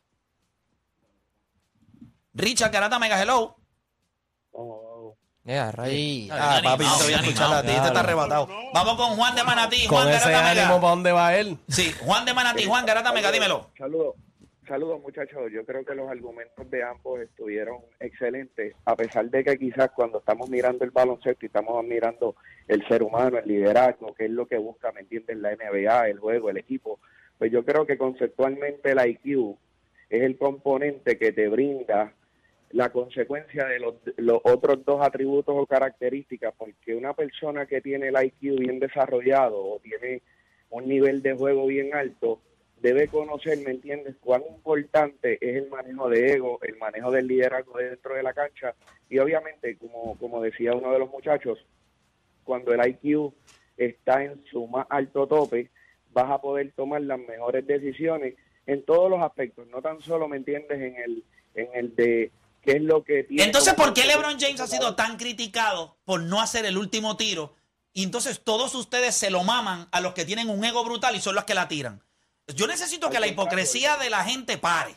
Richard 2.34 2.72
Garata 2.72 3.00
Mega, 3.00 3.22
hello. 3.22 3.58
Yeah. 5.46 5.70
Ah, 5.70 6.60
papi, 6.64 6.84
no 6.86 6.98
te 6.98 7.04
voy 7.04 7.14
a 7.14 7.20
animado, 7.20 7.22
escuchar 7.22 7.54
a 7.54 7.62
ti, 7.62 7.70
este 7.70 7.88
está 7.88 8.00
arrebatado. 8.00 8.50
Vamos 8.74 8.96
con 8.96 9.16
Juan 9.16 9.36
de 9.36 9.44
Manatí. 9.44 9.86
Juan 9.86 10.06
Con 10.06 10.14
ese 10.14 10.32
Garata 10.32 10.50
ánimo, 10.50 10.66
Mega. 10.66 10.82
¿para 10.82 10.90
dónde 10.90 11.12
va 11.12 11.36
él? 11.36 11.60
Sí, 11.68 11.94
Juan 12.04 12.26
de 12.26 12.34
Manatí, 12.34 12.66
Juan 12.66 12.84
Garata 12.84 13.14
Mega, 13.14 13.32
dímelo. 13.32 13.70
Saludos, 13.78 14.16
saludos 14.68 15.02
muchachos. 15.02 15.52
Yo 15.52 15.66
creo 15.66 15.86
que 15.86 15.96
los 15.96 16.10
argumentos 16.10 16.70
de 16.70 16.84
ambos 16.84 17.22
estuvieron 17.22 17.78
excelentes, 18.00 18.76
a 18.86 18.96
pesar 18.96 19.30
de 19.30 19.44
que 19.44 19.58
quizás 19.58 19.92
cuando 19.92 20.20
estamos 20.20 20.50
mirando 20.50 20.84
el 20.84 20.92
baloncesto 20.92 21.46
y 21.46 21.48
estamos 21.48 21.84
mirando 21.86 22.36
el 22.68 22.86
ser 22.88 23.04
humano, 23.04 23.38
el 23.38 23.48
liderazgo, 23.48 24.14
que 24.14 24.26
es 24.26 24.32
lo 24.32 24.48
que 24.48 24.58
busca, 24.58 24.92
¿me 24.92 25.02
entiendes? 25.02 25.38
La 25.38 25.56
NBA, 25.56 26.10
el 26.10 26.20
juego, 26.20 26.50
el 26.50 26.58
equipo, 26.58 27.00
pues 27.38 27.52
yo 27.52 27.64
creo 27.64 27.86
que 27.86 27.98
conceptualmente 27.98 28.92
el 28.92 29.08
IQ 29.08 29.56
es 30.10 30.24
el 30.24 30.38
componente 30.38 31.18
que 31.18 31.32
te 31.32 31.48
brinda 31.48 32.14
la 32.72 32.90
consecuencia 32.92 33.66
de 33.66 33.80
los, 33.80 33.96
los 34.18 34.42
otros 34.44 34.84
dos 34.84 35.06
atributos 35.06 35.56
o 35.58 35.66
características, 35.66 36.54
porque 36.58 36.96
una 36.96 37.14
persona 37.14 37.66
que 37.66 37.82
tiene 37.82 38.10
el 38.10 38.16
IQ 38.22 38.60
bien 38.60 38.80
desarrollado 38.80 39.64
o 39.64 39.80
tiene 39.80 40.22
un 40.70 40.88
nivel 40.88 41.22
de 41.22 41.34
juego 41.34 41.68
bien 41.68 41.94
alto, 41.94 42.42
debe 42.82 43.08
conocer, 43.08 43.58
¿me 43.60 43.72
entiendes?, 43.72 44.16
cuán 44.20 44.44
importante 44.48 45.38
es 45.42 45.64
el 45.64 45.70
manejo 45.70 46.10
de 46.10 46.34
ego, 46.34 46.60
el 46.62 46.78
manejo 46.78 47.12
del 47.12 47.28
liderazgo 47.28 47.78
dentro 47.78 48.16
de 48.16 48.24
la 48.24 48.34
cancha 48.34 48.76
y 49.10 49.18
obviamente, 49.20 49.78
como, 49.78 50.18
como 50.18 50.42
decía 50.42 50.74
uno 50.74 50.92
de 50.92 51.00
los 51.00 51.10
muchachos, 51.10 51.58
cuando 52.44 52.74
el 52.74 52.88
IQ 52.88 53.34
está 53.78 54.24
en 54.24 54.44
su 54.52 54.68
más 54.68 54.86
alto 54.90 55.28
tope, 55.28 55.72
vas 56.12 56.30
a 56.30 56.40
poder 56.40 56.72
tomar 56.76 57.02
las 57.02 57.20
mejores 57.20 57.66
decisiones 57.66 58.36
en 58.68 58.84
todos 58.84 59.10
los 59.10 59.22
aspectos, 59.22 59.68
no 59.68 59.82
tan 59.82 60.02
solo, 60.02 60.28
¿me 60.28 60.38
entiendes?, 60.38 60.80
en 60.80 60.96
el, 60.98 61.24
en 61.56 61.70
el 61.74 61.96
de 61.96 62.32
qué 62.62 62.74
es 62.74 62.82
lo 62.82 63.04
que 63.04 63.24
tiene. 63.24 63.44
Entonces, 63.44 63.74
¿por 63.74 63.94
qué 63.94 64.06
LeBron 64.06 64.40
James 64.40 64.60
ha 64.60 64.68
sido 64.68 64.96
tan 64.96 65.18
criticado 65.18 65.98
por 66.04 66.22
no 66.22 66.42
hacer 66.42 66.66
el 66.66 66.78
último 66.78 67.16
tiro? 67.16 67.56
Y 67.94 68.04
entonces 68.04 68.42
todos 68.44 68.76
ustedes 68.76 69.16
se 69.16 69.30
lo 69.30 69.44
maman 69.44 69.88
a 69.92 70.02
los 70.02 70.14
que 70.14 70.26
tienen 70.26 70.50
un 70.50 70.66
ego 70.66 70.84
brutal 70.84 71.16
y 71.16 71.22
son 71.22 71.36
los 71.36 71.46
que 71.46 71.54
la 71.54 71.68
tiran. 71.68 72.02
Yo 72.48 72.68
necesito 72.68 73.10
que 73.10 73.20
la 73.20 73.28
hipocresía 73.28 73.98
de 73.98 74.10
la 74.10 74.24
gente 74.24 74.58
pare. 74.58 74.96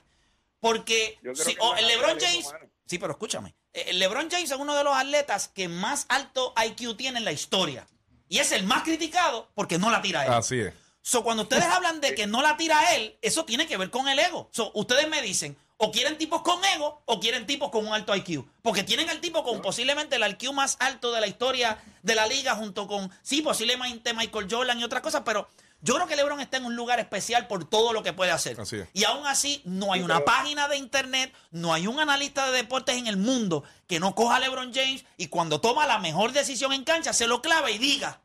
Porque 0.61 1.19
si, 1.35 1.53
el 1.53 1.59
la 1.59 1.81
LeBron 1.81 2.19
James. 2.21 2.47
Sí, 2.87 2.99
pero 2.99 3.13
escúchame. 3.13 3.55
eh, 3.73 3.87
El 3.89 3.99
LeBron 3.99 4.31
James 4.31 4.51
es 4.51 4.57
uno 4.57 4.75
de 4.75 4.83
los 4.85 4.95
atletas 4.97 5.49
que 5.49 5.69
más 5.69 6.07
alto 6.09 6.53
IQ 6.67 6.97
tiene 6.97 7.19
en 7.19 7.25
la 7.25 7.33
historia. 7.33 7.87
Y 8.29 8.39
es 8.39 8.53
el 8.53 8.65
más 8.65 8.83
criticado 8.83 9.51
porque 9.55 9.79
no 9.79 9.91
la 9.91 10.03
tira 10.03 10.27
él. 10.27 10.33
Así 10.33 10.61
es. 10.61 10.75
So, 11.01 11.23
cuando 11.23 11.45
ustedes 11.45 11.65
hablan 11.65 12.01
de 12.01 12.15
que 12.17 12.27
no 12.27 12.43
la 12.43 12.57
tira 12.57 12.95
él, 12.97 13.17
eso 13.23 13.45
tiene 13.45 13.67
que 13.67 13.77
ver 13.77 13.91
con 13.91 14.09
el 14.09 14.19
ego. 14.19 14.49
So, 14.53 14.73
ustedes 14.75 15.09
me 15.09 15.23
dicen, 15.23 15.57
o 15.77 15.93
quieren 15.93 16.19
tipos 16.19 16.43
con 16.43 16.63
ego 16.65 17.03
o 17.07 17.21
quieren 17.21 17.47
tipos 17.47 17.71
con 17.71 17.87
un 17.87 17.95
alto 17.95 18.15
IQ. 18.15 18.45
Porque 18.63 18.83
tienen 18.83 19.09
al 19.09 19.21
tipo 19.21 19.45
con 19.45 19.63
posiblemente 19.63 20.17
el 20.17 20.29
IQ 20.29 20.53
más 20.53 20.77
alto 20.81 21.13
de 21.13 21.21
la 21.21 21.29
historia 21.29 21.79
de 22.03 22.15
la 22.15 22.27
liga, 22.27 22.57
junto 22.57 22.87
con, 22.89 23.11
sí, 23.23 23.43
posiblemente 23.43 24.13
Michael 24.13 24.49
Jordan 24.51 24.81
y 24.81 24.85
otras 24.85 25.03
cosas, 25.03 25.23
pero 25.25 25.49
yo 25.81 25.95
creo 25.95 26.07
que 26.07 26.17
LeBron 26.17 26.41
está 26.41 26.57
en 26.57 26.65
un 26.65 26.75
lugar 26.77 26.99
especial 26.99 27.47
por 27.47 27.69
todo 27.69 27.93
lo 27.93 28.03
que 28.03 28.13
puede 28.13 28.31
hacer. 28.33 28.59
Así 28.61 28.77
es. 28.77 28.89
Y 28.95 29.05
aún 29.05 29.27
así, 29.27 29.63
no 29.65 29.93
hay 29.93 30.01
Sí, 30.01 30.05
una 30.05 30.15
pero- 30.17 30.25
página 30.27 30.69
de 30.69 30.77
internet, 30.77 31.33
no 31.51 31.73
hay 31.73 31.87
un 31.87 32.01
analista 32.01 32.51
de 32.51 32.57
deportes 32.57 32.97
en 32.97 33.07
el 33.07 33.17
mundo 33.17 33.63
que 33.87 34.01
no 34.01 34.15
coja 34.15 34.37
a 34.37 34.41
LeBron 34.41 34.73
James 34.75 35.05
y 35.17 35.29
cuando 35.29 35.61
toma 35.61 35.87
la 35.87 35.99
mejor 35.99 36.33
decisión 36.33 36.73
en 36.73 36.85
cancha, 36.85 37.13
se 37.13 37.27
lo 37.29 37.41
clave 37.41 37.73
y 37.73 37.79
diga, 37.79 38.21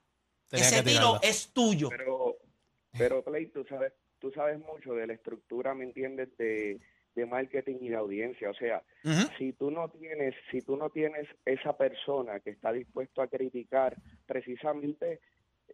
Tenía 0.48 0.67
ese 0.67 0.83
tiro 0.83 1.19
es 1.22 1.50
tuyo. 1.53 1.89
Pero, 1.89 2.38
pero 2.98 3.24
Play, 3.24 3.48
tú 3.48 3.65
sabes, 3.69 3.93
tú 4.19 4.31
sabes 4.31 4.60
mucho 4.60 4.93
de 4.93 5.07
la 5.07 5.13
estructura, 5.13 5.74
¿me 5.74 5.83
entiendes? 5.83 6.29
De, 6.38 6.79
de 7.15 7.25
marketing 7.25 7.75
y 7.81 7.89
de 7.89 7.95
audiencia. 7.95 8.50
O 8.50 8.53
sea, 8.55 8.81
si 9.38 9.53
tú 9.53 9.69
no 9.72 9.89
tienes, 9.89 10.33
si 10.51 10.62
tú 10.62 10.77
no 10.77 10.89
tienes 10.89 11.27
esa 11.45 11.75
persona 11.77 12.39
que 12.39 12.50
está 12.51 12.72
dispuesto 12.72 13.22
a 13.22 13.27
criticar 13.27 13.95
precisamente, 14.25 15.22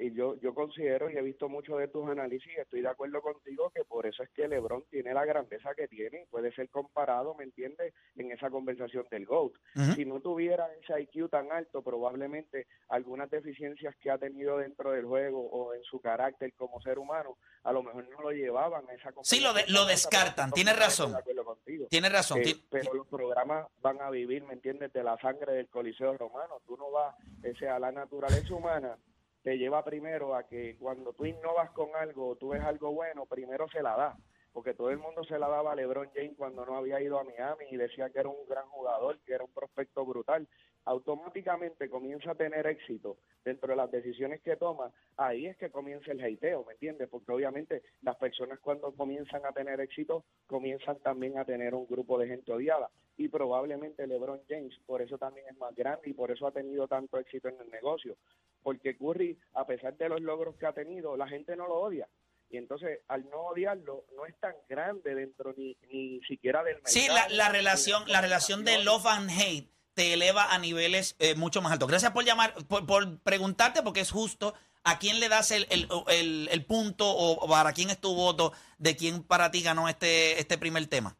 y 0.01 0.13
yo, 0.13 0.35
yo 0.39 0.53
considero 0.53 1.09
y 1.09 1.17
he 1.17 1.21
visto 1.21 1.49
mucho 1.49 1.75
de 1.75 1.89
tus 1.89 2.09
análisis 2.09 2.47
y 2.55 2.59
estoy 2.59 2.81
de 2.81 2.87
acuerdo 2.87 3.21
contigo 3.21 3.69
que 3.75 3.83
por 3.83 4.05
eso 4.05 4.23
es 4.23 4.29
que 4.29 4.47
LeBron 4.47 4.85
tiene 4.89 5.13
la 5.13 5.25
grandeza 5.25 5.75
que 5.75 5.89
tiene 5.89 6.21
y 6.23 6.25
puede 6.27 6.53
ser 6.53 6.69
comparado, 6.69 7.35
¿me 7.35 7.43
entiendes? 7.43 7.93
En 8.15 8.31
esa 8.31 8.49
conversación 8.49 9.05
del 9.11 9.25
GOAT. 9.25 9.51
Si 9.95 10.05
no 10.05 10.21
tuviera 10.21 10.69
ese 10.81 11.01
IQ 11.01 11.29
tan 11.29 11.51
alto, 11.51 11.81
probablemente 11.81 12.65
algunas 12.87 13.29
deficiencias 13.29 13.93
que 13.97 14.09
ha 14.09 14.17
tenido 14.17 14.57
dentro 14.57 14.91
del 14.91 15.05
juego 15.05 15.41
o 15.49 15.73
en 15.73 15.83
su 15.83 15.99
carácter 15.99 16.53
como 16.53 16.81
ser 16.81 16.97
humano, 16.97 17.37
a 17.63 17.73
lo 17.73 17.83
mejor 17.83 18.07
no 18.09 18.21
lo 18.21 18.31
llevaban 18.31 18.89
a 18.89 18.93
esa 18.93 19.11
Sí, 19.23 19.41
lo 19.41 19.53
de- 19.53 19.61
lo 19.67 19.79
conversación. 19.79 19.87
descartan, 19.87 20.51
tienes 20.51 20.79
razón. 20.79 21.11
de 21.11 21.17
acuerdo 21.17 21.43
contigo. 21.43 21.87
Tienes 21.89 22.11
razón. 22.13 22.39
Eh, 22.39 22.55
pero 22.69 22.93
los 22.93 23.07
programas 23.07 23.67
van 23.81 23.99
a 24.01 24.09
vivir, 24.09 24.43
¿me 24.45 24.53
entiendes?, 24.53 24.93
de 24.93 25.03
la 25.03 25.17
sangre 25.17 25.53
del 25.53 25.67
Coliseo 25.67 26.17
Romano. 26.17 26.61
Tú 26.65 26.77
no 26.77 26.89
vas, 26.89 27.15
ese 27.43 27.67
a 27.67 27.79
la 27.79 27.91
naturaleza 27.91 28.53
humana 28.53 28.97
te 29.41 29.57
lleva 29.57 29.83
primero 29.83 30.35
a 30.35 30.43
que 30.43 30.75
cuando 30.77 31.13
tú 31.13 31.25
innovas 31.25 31.69
con 31.71 31.95
algo 31.95 32.35
tú 32.35 32.49
ves 32.49 32.61
algo 32.61 32.91
bueno, 32.91 33.25
primero 33.25 33.67
se 33.69 33.81
la 33.81 33.95
da. 33.95 34.17
Porque 34.51 34.73
todo 34.73 34.89
el 34.89 34.97
mundo 34.97 35.23
se 35.23 35.37
la 35.37 35.47
daba 35.47 35.71
a 35.71 35.75
LeBron 35.75 36.09
James 36.13 36.33
cuando 36.35 36.65
no 36.65 36.75
había 36.75 36.99
ido 36.99 37.19
a 37.19 37.23
Miami 37.23 37.65
y 37.69 37.77
decía 37.77 38.09
que 38.09 38.19
era 38.19 38.29
un 38.29 38.47
gran 38.47 38.67
jugador, 38.67 39.19
que 39.19 39.33
era 39.33 39.43
un 39.43 39.53
prospecto 39.53 40.03
brutal. 40.05 40.47
Automáticamente 40.89 41.87
comienza 41.87 42.31
a 42.31 42.35
tener 42.35 42.65
éxito 42.65 43.17
dentro 43.45 43.69
de 43.69 43.75
las 43.75 43.91
decisiones 43.91 44.41
que 44.41 44.55
toma. 44.55 44.91
Ahí 45.17 45.45
es 45.45 45.55
que 45.55 45.69
comienza 45.69 46.11
el 46.11 46.19
hateo, 46.19 46.65
¿me 46.65 46.73
entiendes? 46.73 47.07
Porque 47.07 47.31
obviamente 47.31 47.83
las 48.01 48.15
personas 48.15 48.57
cuando 48.57 48.91
comienzan 48.95 49.45
a 49.45 49.51
tener 49.51 49.79
éxito 49.81 50.25
comienzan 50.47 50.97
también 50.97 51.37
a 51.37 51.45
tener 51.45 51.75
un 51.75 51.85
grupo 51.85 52.17
de 52.17 52.27
gente 52.27 52.51
odiada. 52.51 52.89
Y 53.17 53.27
probablemente 53.27 54.07
LeBron 54.07 54.41
James 54.49 54.73
por 54.87 55.03
eso 55.03 55.19
también 55.19 55.45
es 55.47 55.57
más 55.59 55.75
grande 55.75 56.09
y 56.09 56.13
por 56.13 56.31
eso 56.31 56.47
ha 56.47 56.51
tenido 56.51 56.87
tanto 56.87 57.19
éxito 57.19 57.49
en 57.49 57.61
el 57.61 57.69
negocio. 57.69 58.17
Porque 58.63 58.97
Curry, 58.97 59.37
a 59.53 59.67
pesar 59.67 59.95
de 59.95 60.09
los 60.09 60.21
logros 60.21 60.55
que 60.55 60.65
ha 60.65 60.73
tenido, 60.73 61.15
la 61.15 61.27
gente 61.27 61.55
no 61.55 61.67
lo 61.67 61.75
odia. 61.75 62.07
Y 62.49 62.57
entonces, 62.57 63.01
al 63.09 63.29
no 63.29 63.41
odiarlo, 63.41 64.05
no 64.15 64.25
es 64.25 64.35
tan 64.39 64.55
grande 64.67 65.13
dentro 65.13 65.53
ni, 65.55 65.77
ni 65.93 66.19
siquiera 66.21 66.63
del 66.63 66.77
mercado. 66.77 66.93
Sí, 66.93 67.07
la, 67.09 67.29
la 67.29 67.49
relación, 67.49 68.05
la 68.07 68.21
relación 68.21 68.65
de 68.65 68.83
love 68.83 69.05
and 69.05 69.29
hate 69.29 69.69
te 69.93 70.13
eleva 70.13 70.53
a 70.53 70.57
niveles 70.59 71.15
eh, 71.19 71.35
mucho 71.35 71.61
más 71.61 71.71
altos. 71.71 71.89
Gracias 71.89 72.11
por 72.11 72.23
llamar, 72.23 72.53
por, 72.67 72.85
por 72.85 73.17
preguntarte, 73.19 73.81
porque 73.83 73.99
es 74.01 74.11
justo. 74.11 74.53
¿A 74.85 74.97
quién 74.97 75.19
le 75.19 75.27
das 75.27 75.51
el, 75.51 75.67
el, 75.69 75.89
el- 76.07 76.47
el 76.51 76.65
punto 76.65 77.05
o 77.09 77.47
para 77.49 77.73
quién 77.73 77.89
es 77.89 77.99
tu 77.99 78.15
voto 78.15 78.53
de 78.77 78.95
quién 78.95 79.23
para 79.23 79.51
ti 79.51 79.61
ganó 79.61 79.89
este, 79.89 80.39
este 80.39 80.57
primer 80.57 80.87
tema? 80.87 81.17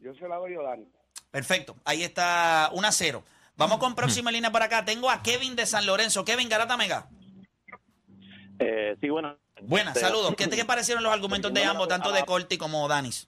Yo 0.00 0.12
se 0.14 0.26
la 0.28 0.36
doy 0.36 0.54
a 0.54 0.62
Dani. 0.62 0.88
Perfecto, 1.30 1.76
ahí 1.84 2.02
está 2.02 2.70
1 2.72 2.88
a 2.88 2.92
0. 2.92 3.22
Vamos 3.56 3.78
con 3.78 3.94
próxima 3.94 4.30
línea 4.32 4.50
para 4.50 4.64
acá. 4.66 4.84
Tengo 4.84 5.08
a 5.10 5.22
Kevin 5.22 5.54
de 5.56 5.66
San 5.66 5.86
Lorenzo. 5.86 6.24
Kevin 6.24 6.48
Garata 6.48 6.76
Mega. 6.76 7.08
Eh, 8.58 8.96
sí, 9.00 9.08
bueno. 9.08 9.36
Buenas, 9.62 9.96
Este, 9.96 10.06
saludos. 10.08 10.34
¿Qué 10.36 10.46
te 10.46 10.64
parecieron 10.64 11.02
los 11.02 11.12
argumentos 11.12 11.52
de 11.52 11.64
ambos, 11.64 11.88
tanto 11.88 12.12
de 12.12 12.24
Corti 12.24 12.58
como 12.58 12.86
Danis? 12.88 13.27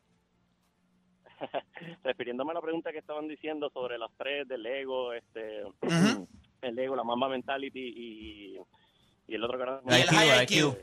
refiriéndome 2.05 2.51
a 2.53 2.55
la 2.55 2.61
pregunta 2.61 2.93
que 2.93 2.99
estaban 2.99 3.29
diciendo 3.29 3.71
sobre 3.71 3.99
las 3.99 4.11
tres 4.17 4.47
del 4.49 4.65
ego, 4.67 5.13
este, 5.13 5.63
el 6.63 6.79
ego, 6.79 6.97
la 6.97 7.05
Mamba 7.05 7.29
Mentality 7.29 7.81
y, 7.81 8.59
y 9.29 9.35
el 9.35 9.45
otro 9.45 9.57
que 9.59 9.63
era- 9.63 9.81
Y 9.87 10.01
el 10.01 10.43
IQ. 10.43 10.77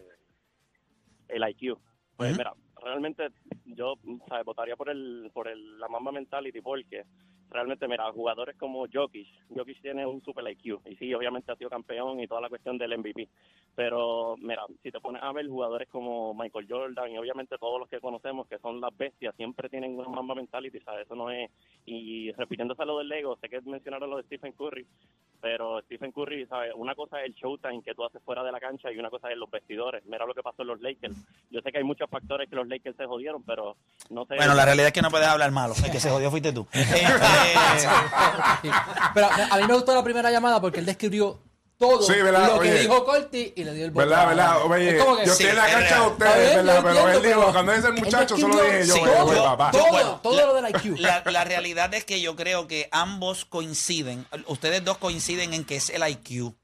el 1.29 1.49
IQ. 1.49 1.77
Pues 2.15 2.37
mira, 2.37 2.53
realmente 2.83 3.27
yo 3.65 3.95
¿sabes? 4.27 4.43
votaría 4.45 4.75
por 4.75 4.89
el 4.89 5.29
por 5.33 5.47
el, 5.47 5.79
la 5.79 5.87
Mamba 5.87 6.11
Mentality 6.11 6.61
porque 6.61 7.03
realmente, 7.49 7.87
mira, 7.87 8.11
jugadores 8.11 8.55
como 8.57 8.85
Jokic, 8.91 9.27
Jokic 9.55 9.81
tiene 9.81 10.05
un 10.05 10.21
super 10.23 10.49
IQ 10.49 10.79
y 10.85 10.95
sí, 10.95 11.13
obviamente 11.13 11.51
ha 11.51 11.55
sido 11.55 11.69
campeón 11.69 12.19
y 12.19 12.27
toda 12.27 12.41
la 12.41 12.49
cuestión 12.49 12.77
del 12.77 12.97
MVP. 12.97 13.27
Pero 13.75 14.35
mira, 14.37 14.63
si 14.81 14.91
te 14.91 14.99
pones 14.99 15.21
a 15.21 15.31
ver 15.31 15.47
jugadores 15.47 15.87
como 15.89 16.33
Michael 16.33 16.67
Jordan 16.69 17.11
y 17.11 17.17
obviamente 17.17 17.57
todos 17.57 17.79
los 17.79 17.89
que 17.89 17.99
conocemos 17.99 18.47
que 18.47 18.59
son 18.59 18.81
las 18.81 18.95
bestias, 18.97 19.35
siempre 19.35 19.69
tienen 19.69 19.97
una 19.97 20.09
Mamba 20.09 20.35
Mentality, 20.35 20.79
¿sabes? 20.81 21.05
Eso 21.05 21.15
no 21.15 21.29
es... 21.29 21.49
Y 21.85 22.31
repitiéndose 22.33 22.81
a 22.81 22.85
lo 22.85 22.97
del 22.97 23.07
Lego, 23.07 23.37
sé 23.37 23.49
que 23.49 23.61
mencionaron 23.61 24.09
lo 24.09 24.17
de 24.17 24.23
Stephen 24.23 24.51
Curry, 24.53 24.85
pero 25.41 25.81
Stephen 25.81 26.11
Curry, 26.11 26.45
¿sabes? 26.47 26.71
Una 26.75 26.95
cosa 26.95 27.19
es 27.21 27.27
el 27.27 27.33
showtime 27.33 27.81
que 27.83 27.93
tú 27.93 28.03
haces 28.05 28.21
fuera 28.23 28.43
de 28.43 28.51
la 28.51 28.59
cancha 28.59 28.91
y 28.91 28.97
una 28.97 29.09
cosa 29.09 29.29
es 29.31 29.37
los 29.37 29.49
vestidores. 29.49 30.03
Mira 30.05 30.25
lo 30.25 30.33
que 30.33 30.41
pasó 30.41 30.63
en 30.63 30.69
los 30.69 30.81
Lakers. 30.81 31.15
Yo 31.49 31.61
sé 31.61 31.71
que 31.71 31.77
hay 31.77 31.83
muchos 31.83 32.09
factores 32.09 32.49
que 32.49 32.55
los 32.55 32.67
Lakers 32.67 32.97
se 32.97 33.05
jodieron, 33.05 33.43
pero 33.43 33.77
no 34.09 34.25
sé. 34.25 34.35
Bueno, 34.35 34.55
la 34.55 34.65
realidad 34.65 34.87
es 34.87 34.93
que 34.93 35.01
no 35.01 35.09
puedes 35.09 35.27
hablar 35.27 35.51
malo. 35.51 35.73
El 35.83 35.91
que 35.91 35.99
se 35.99 36.09
jodió 36.09 36.29
fuiste 36.31 36.51
tú. 36.51 36.67
Este, 36.77 38.69
Pero 39.13 39.27
a 39.27 39.57
mí 39.57 39.67
me 39.67 39.73
gustó 39.73 39.93
la 39.93 40.03
primera 40.03 40.31
llamada 40.31 40.59
porque 40.59 40.79
él 40.79 40.85
describió 40.85 41.39
todo 41.77 42.01
Sí, 42.01 42.13
¿verdad? 42.13 42.47
lo 42.55 42.59
que 42.59 42.69
Oye. 42.71 42.79
dijo 42.81 43.05
Corti 43.05 43.53
y 43.55 43.63
le 43.63 43.73
dio 43.73 43.85
el 43.85 43.91
voto. 43.91 44.07
¿Verdad, 44.07 44.27
verdad? 44.27 44.61
Oye, 44.65 44.97
Es 44.97 45.03
como 45.03 45.17
que- 45.17 45.25
yo 45.27 45.33
Sí, 45.35 45.43
estoy 45.43 45.49
en 45.49 45.55
la 45.55 45.67
es 45.67 45.73
cancha 45.73 45.87
de 45.87 45.95
Está 45.95 46.07
ustedes, 46.11 46.53
bien, 46.53 46.65
¿verdad? 46.65 46.75
yo 46.75 46.81
Pero 46.83 46.89
él 46.89 46.97
entiendo, 47.15 47.27
dijo, 47.27 47.39
pero 47.41 47.51
cuando 47.53 47.71
dice 47.73 47.87
el 47.87 47.93
muchacho, 47.93 48.37
solo 48.37 48.55
dije 48.63 48.85
yo, 48.87 48.93
Sí, 48.95 48.99
güey, 48.99 49.37
papá. 49.39 49.71
todo, 49.71 49.87
Bueno, 49.89 50.19
todo 50.23 50.35
la- 50.37 50.45
lo 50.47 50.53
del 50.55 50.69
IQ. 50.75 50.97
La, 50.99 51.23
la 51.25 51.43
realidad 51.43 51.93
es 51.93 52.03
que 52.05 52.19
yo 52.21 52.35
creo 52.35 52.67
que 52.67 52.89
ambos 52.91 53.45
coinciden, 53.45 54.25
ustedes 54.47 54.83
dos 54.83 54.97
coinciden 54.97 55.53
en 55.53 55.63
que 55.65 55.75
es 55.75 55.89
el 55.89 56.01
IQ. 56.07 56.55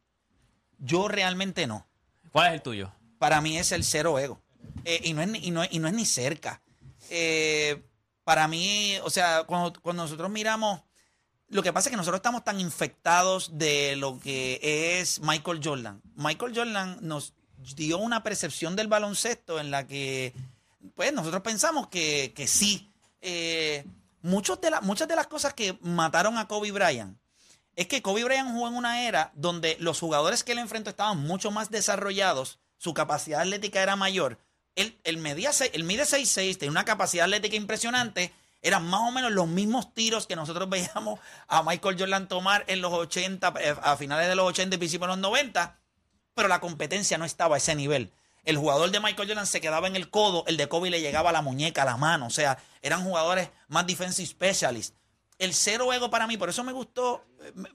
Yo 0.80 1.08
realmente 1.08 1.68
no. 1.68 1.88
¿Cuál 2.32 2.48
es 2.48 2.54
el 2.56 2.62
tuyo? 2.62 2.92
Para 3.20 3.40
mí 3.42 3.58
es 3.58 3.72
el 3.72 3.84
cero 3.84 4.18
ego. 4.20 4.42
Eh, 4.86 5.00
y, 5.04 5.14
no 5.14 5.22
es, 5.22 5.28
ni- 5.28 5.40
y, 5.46 5.52
no, 5.52 5.64
y 5.70 5.80
no 5.80 5.88
es 5.88 5.94
ni 5.94 6.06
cerca. 6.06 6.62
Eh, 7.10 7.82
para 8.24 8.48
mí, 8.48 8.98
o 9.04 9.10
sea, 9.10 9.44
cuando, 9.44 9.74
cuando 9.82 10.04
nosotros 10.04 10.30
miramos, 10.32 10.82
lo 11.54 11.64
que 11.64 11.72
pasa 11.74 11.90
es 11.90 11.92
que 11.92 11.98
nosotros 11.98 12.18
estamos 12.20 12.44
tan 12.44 12.60
infectados 12.60 13.58
de 13.58 13.96
lo 13.96 14.20
que 14.20 14.60
es 15.00 15.20
Michael 15.22 15.62
Jordan. 15.64 16.02
Michael 16.16 16.54
Jordan 16.56 16.98
nos 17.02 17.34
dio 17.76 17.98
una 17.98 18.24
percepción 18.24 18.76
del 18.76 18.88
baloncesto 18.88 19.60
en 19.60 19.72
la 19.72 19.88
que, 19.88 20.34
pues, 20.96 21.14
nosotros 21.14 21.42
pensamos 21.44 21.88
que, 21.88 22.34
que 22.36 22.48
sí. 22.48 22.92
Eh, 23.22 23.86
de 24.62 24.70
la- 24.70 24.82
muchas 24.82 25.08
de 25.08 25.16
las 25.16 25.28
cosas 25.28 25.54
que 25.54 25.78
mataron 25.82 26.38
a 26.38 26.48
Kobe 26.48 26.72
Bryant 26.72 27.18
es 27.76 27.88
que 27.88 28.02
Kobe 28.02 28.24
Bryant 28.24 28.52
jugó 28.52 28.68
en 28.68 28.76
una 28.76 29.08
era 29.08 29.32
donde 29.36 29.76
los 29.80 30.00
jugadores 30.00 30.44
que 30.44 30.52
él 30.54 30.60
enfrentó 30.60 30.90
estaban 30.90 31.20
mucho 31.20 31.52
más 31.52 31.70
desarrollados, 31.72 32.60
su 32.78 32.94
capacidad 32.94 33.42
atlética 33.42 33.82
era 33.82 33.96
mayor. 33.96 34.38
Él, 34.76 34.98
él, 35.04 35.18
medía, 35.18 35.52
él 35.74 35.84
mide 35.84 36.04
6'6, 36.04 36.58
tiene 36.58 36.72
una 36.72 36.86
capacidad 36.86 37.26
atlética 37.26 37.56
impresionante. 37.56 38.34
Eran 38.64 38.88
más 38.88 39.02
o 39.02 39.12
menos 39.12 39.32
los 39.34 39.48
mismos 39.48 39.94
tiros 39.94 40.26
que 40.26 40.38
nosotros 40.38 40.70
veíamos 40.70 41.20
a 41.48 41.62
Michael 41.64 42.00
Jordan 42.00 42.28
tomar 42.28 42.64
en 42.68 42.82
los 42.82 42.94
80, 42.94 43.54
eh, 43.60 43.76
a 43.82 43.98
finales 43.98 44.28
de 44.28 44.36
los 44.36 44.48
80 44.48 44.76
y 44.76 44.80
principios 44.80 45.08
de 45.10 45.16
los 45.16 45.18
90, 45.20 45.78
pero 46.34 46.48
la 46.48 46.62
competencia 46.62 47.18
no 47.18 47.26
estaba 47.26 47.56
a 47.56 47.58
ese 47.58 47.76
nivel. 47.76 48.12
El 48.46 48.58
jugador 48.58 48.90
de 48.90 49.00
Michael 49.00 49.28
Jordan 49.28 49.46
se 49.46 49.62
quedaba 49.62 49.88
en 49.88 49.96
el 49.96 50.10
codo, 50.10 50.46
el 50.48 50.58
de 50.58 50.68
Kobe 50.68 50.90
le 50.90 51.02
llegaba 51.02 51.30
a 51.30 51.34
la 51.34 51.42
muñeca, 51.42 51.84
a 51.84 51.86
la 51.86 51.98
mano. 51.98 52.28
O 52.28 52.30
sea, 52.30 52.58
eran 52.82 53.04
jugadores 53.04 53.50
más 53.68 53.86
defensive 53.86 54.28
specialists. 54.28 54.98
El 55.38 55.54
cero 55.54 55.92
ego 55.92 56.10
para 56.10 56.26
mí, 56.26 56.38
por 56.38 56.50
eso 56.50 56.64
me 56.64 56.72
gustó, 56.72 57.26
eh, 57.42 57.52
me, 57.56 57.70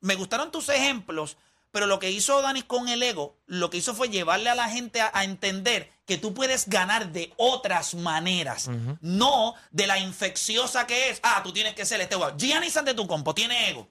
me 0.00 0.14
gustaron 0.14 0.50
tus 0.50 0.68
ejemplos, 0.70 1.36
pero 1.72 1.86
lo 1.86 1.98
que 1.98 2.10
hizo 2.10 2.40
Danis 2.42 2.64
con 2.64 2.88
el 2.88 3.02
ego, 3.02 3.36
lo 3.46 3.68
que 3.70 3.78
hizo 3.78 3.94
fue 3.94 4.08
llevarle 4.08 4.48
a 4.50 4.54
la 4.54 4.68
gente 4.68 5.00
a, 5.00 5.10
a 5.12 5.24
entender 5.24 5.90
que 6.06 6.18
tú 6.18 6.32
puedes 6.34 6.68
ganar 6.68 7.10
de 7.12 7.32
otras 7.38 7.94
maneras, 7.94 8.68
no 9.00 9.54
de 9.70 9.86
la 9.86 9.98
infecciosa 9.98 10.86
que 10.86 11.10
es, 11.10 11.20
ah, 11.22 11.40
tú 11.42 11.52
tienes 11.52 11.74
que 11.74 11.84
ser 11.84 12.00
este 12.00 12.14
jugador. 12.14 12.36
Giannis 12.38 12.76
Antetokounmpo 12.76 13.34
tiene 13.34 13.70
ego. 13.70 13.88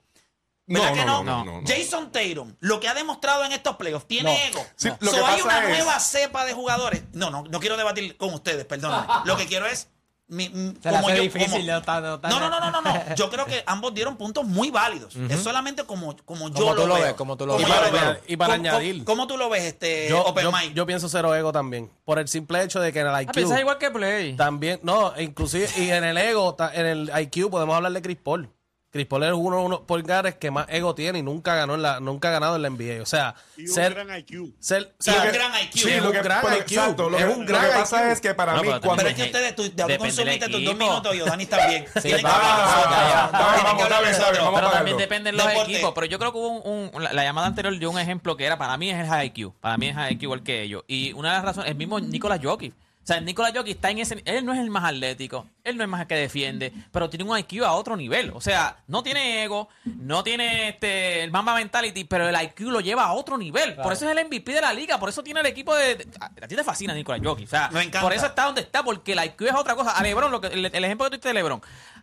¿Verdad 0.67 0.89
No, 0.89 0.93
que 0.95 1.05
no, 1.05 1.23
no? 1.23 1.23
no, 1.23 1.45
no, 1.45 1.61
no. 1.61 1.67
Jason 1.67 2.11
Tatum, 2.11 2.55
lo 2.59 2.79
que 2.79 2.87
ha 2.87 2.93
demostrado 2.93 3.43
en 3.43 3.51
estos 3.51 3.75
playoffs, 3.75 4.07
tiene 4.07 4.31
No. 4.31 4.59
ego. 4.59 4.67
Sí, 4.75 4.87
So, 4.89 4.97
lo 5.01 5.11
que 5.11 5.19
hay 5.19 5.41
una 5.41 5.63
es- 5.63 5.69
nueva 5.77 5.99
cepa 5.99 6.45
de 6.45 6.53
jugadores. 6.53 7.03
No, 7.13 7.29
no, 7.29 7.43
no 7.43 7.59
quiero 7.59 7.75
debatir 7.77 8.15
con 8.15 8.33
ustedes, 8.33 8.63
perdóname. 8.65 9.07
Lo 9.25 9.35
que 9.35 9.47
quiero 9.47 9.65
es 9.65 9.89
mi- 10.31 10.75
hace 10.83 11.15
yo- 11.15 11.21
difícil, 11.21 11.51
como- 11.51 12.17
no 12.21 12.39
no 12.39 12.49
no, 12.49 12.59
no, 12.59 12.71
no, 12.71 12.81
no. 12.81 13.15
Yo 13.15 13.29
creo 13.29 13.45
que 13.45 13.63
ambos 13.67 13.93
dieron 13.93 14.15
puntos 14.17 14.45
muy 14.45 14.71
válidos. 14.71 15.15
Es 15.29 15.41
solamente 15.43 15.83
como, 15.83 16.15
como 16.25 16.47
yo 16.49 16.55
Como 16.55 16.75
tú 16.75 16.87
lo 16.87 16.93
veo. 16.95 17.03
ves, 17.03 17.13
como 17.13 17.37
tú 17.37 17.45
lo 17.45 17.53
Como 17.57 17.67
ves. 17.67 17.75
Y 17.75 17.79
lo 17.91 17.91
para- 17.91 18.11
veo. 18.13 18.21
y 18.27 18.37
para 18.37 18.53
¿Cómo- 18.55 18.69
añadir- 18.69 19.03
¿Cómo, 19.03 19.05
cómo 19.05 19.27
tú 19.27 19.37
lo 19.37 19.49
ves, 19.49 19.63
este 19.63 20.07
Yo, 20.09 20.21
Open 20.23 20.43
yo, 20.45 20.51
Mic? 20.51 20.73
yo 20.73 20.85
pienso 20.85 21.09
cero 21.09 21.35
ego 21.35 21.51
también. 21.51 21.91
Por 22.05 22.17
el 22.17 22.27
simple 22.27 22.63
hecho 22.63 22.79
de 22.79 22.91
que 22.93 22.99
en 23.01 23.07
el 23.07 23.15
Ah, 23.15 23.21
IQ. 23.23 23.33
piensas 23.33 23.59
igual 23.59 23.77
que 23.77 23.91
Play. 23.91 24.35
También, 24.35 24.79
no, 24.83 25.13
inclusive, 25.19 25.67
y 25.77 25.89
en 25.89 26.03
el 26.05 26.17
ego, 26.17 26.55
en 26.73 26.85
el 26.85 27.11
IQ 27.21 27.49
podemos 27.49 27.75
hablar 27.75 27.91
de 27.91 28.01
Chris 28.01 28.17
Paul. 28.17 28.49
Chris 28.91 29.05
Paul 29.05 29.23
es 29.23 29.31
uno 29.31 29.63
de 29.63 29.69
los 29.69 29.79
pulgares 29.81 30.35
que 30.35 30.51
más 30.51 30.65
ego 30.67 30.93
tiene 30.93 31.19
y 31.19 31.23
nunca 31.23 31.55
ganó 31.55 31.75
en 31.75 31.81
la, 31.81 32.01
nunca 32.01 32.27
ha 32.27 32.31
ganado 32.31 32.57
en 32.57 32.61
la 32.61 32.69
NBA. 32.69 33.01
O 33.01 33.05
sea, 33.05 33.35
Y 33.55 33.61
un 33.61 33.67
ser, 33.69 33.93
gran 33.93 34.17
IQ. 34.19 34.53
ser- 34.59 34.83
o 34.83 34.87
Y 34.99 35.03
sea, 35.03 35.21
un 35.23 35.31
gran 35.31 35.51
IQ. 35.63 35.71
Sí, 35.71 35.79
Sí, 35.79 35.89
es 35.91 36.01
lo 36.01 36.07
un 36.07 36.11
que, 36.11 36.21
gran 36.21 36.41
pero 36.41 36.55
IQ. 36.57 36.61
exacto, 36.63 37.09
lo 37.09 37.17
es 37.17 37.23
que, 37.23 37.31
un 37.31 37.39
lo 37.39 37.45
gran 37.47 37.65
que 37.65 37.71
pasa 37.71 38.01
IQ. 38.03 38.11
es 38.11 38.19
que 38.21 38.33
para 38.35 38.51
No, 38.53 38.61
mí, 38.63 38.67
pero 38.67 38.81
cuando... 38.81 38.97
Pero 38.97 39.09
es 39.09 39.15
que 39.15 39.23
ustedes, 39.23 39.55
tú, 39.55 39.69
tú 39.69 39.83
consumiste 39.97 40.49
tus 40.49 40.65
dos 40.65 40.75
minutos 40.77 41.15
y 41.15 41.19
Danis 41.19 41.47
también. 41.49 41.85
Tienen 42.01 42.17
que 42.17 42.23
va. 42.23 43.29
Tienen 43.31 43.63
que 43.63 43.63
vamos, 43.63 43.83
hablar 43.83 44.01
vamos, 44.03 44.17
nosotros. 44.19 44.37
vamos 44.39 44.59
Pero 44.59 44.71
también 44.71 44.71
pagarlo. 44.71 44.97
depende 44.97 45.31
de 45.31 45.37
los 45.37 45.47
Deporte. 45.47 45.71
equipos. 45.71 45.91
Pero 45.95 46.05
yo 46.07 46.19
creo 46.19 46.31
que 46.33 46.37
hubo 46.37 46.49
un, 46.61 46.91
la 47.03 47.23
llamada 47.23 47.47
anterior 47.47 47.79
dio 47.79 47.89
un 47.91 47.99
ejemplo 47.99 48.35
que 48.35 48.45
era 48.45 48.57
para 48.57 48.75
mí 48.77 48.89
es 48.89 48.99
el 48.99 49.07
high 49.07 49.27
IQ. 49.33 49.53
Para 49.61 49.77
mí 49.77 49.87
es 49.87 49.95
high 49.95 50.13
IQ 50.15 50.23
igual 50.23 50.43
que 50.43 50.63
ellos. 50.63 50.83
Y 50.87 51.13
una 51.13 51.29
de 51.29 51.35
las 51.35 51.45
razones, 51.45 51.69
el 51.71 51.77
mismo 51.77 51.97
Nicolás 52.01 52.39
Jokic. 52.43 52.73
O 53.03 53.07
sea, 53.07 53.19
Nicolás 53.19 53.51
Jokic 53.55 53.75
está 53.75 53.89
en 53.89 53.97
ese. 53.97 54.21
Él 54.25 54.45
no 54.45 54.53
es 54.53 54.59
el 54.59 54.69
más 54.69 54.83
atlético. 54.83 55.47
Él 55.63 55.75
no 55.75 55.83
es 55.83 55.89
más 55.89 56.01
el 56.01 56.07
que 56.07 56.15
defiende. 56.15 56.71
Pero 56.91 57.09
tiene 57.09 57.23
un 57.29 57.35
IQ 57.37 57.63
a 57.63 57.71
otro 57.73 57.97
nivel. 57.97 58.31
O 58.35 58.41
sea, 58.41 58.83
no 58.87 59.01
tiene 59.01 59.43
ego. 59.43 59.69
No 59.85 60.23
tiene 60.23 60.69
este 60.69 61.23
el 61.23 61.31
Mamba 61.31 61.55
Mentality. 61.55 62.03
Pero 62.03 62.29
el 62.29 62.35
IQ 62.43 62.59
lo 62.69 62.79
lleva 62.79 63.05
a 63.05 63.13
otro 63.13 63.37
nivel. 63.39 63.75
Por 63.75 63.91
eso 63.93 64.07
es 64.09 64.15
el 64.15 64.25
MVP 64.27 64.53
de 64.53 64.61
la 64.61 64.71
liga. 64.71 64.99
Por 64.99 65.09
eso 65.09 65.23
tiene 65.23 65.39
el 65.39 65.47
equipo 65.47 65.75
de. 65.75 65.95
de- 65.95 66.07
a, 66.19 66.25
a 66.27 66.47
ti 66.47 66.55
te 66.55 66.63
fascina 66.63 66.93
Nicolás 66.93 67.21
Jokic. 67.23 67.47
O 67.47 67.49
sea, 67.49 67.69
Me 67.71 67.79
encanta. 67.81 68.01
por 68.01 68.13
eso 68.13 68.27
está 68.27 68.45
donde 68.45 68.61
está. 68.61 68.83
Porque 68.83 69.13
el 69.13 69.23
IQ 69.25 69.41
es 69.47 69.55
otra 69.55 69.75
cosa. 69.75 69.91
A 69.97 70.03
LeBron, 70.03 70.31
lo 70.31 70.39
que, 70.39 70.47
el, 70.47 70.65
el 70.65 70.83
ejemplo 70.85 71.05
que 71.05 71.09
tú 71.09 71.15
diste 71.15 71.29
de 71.29 71.33
LeBron. 71.33 71.61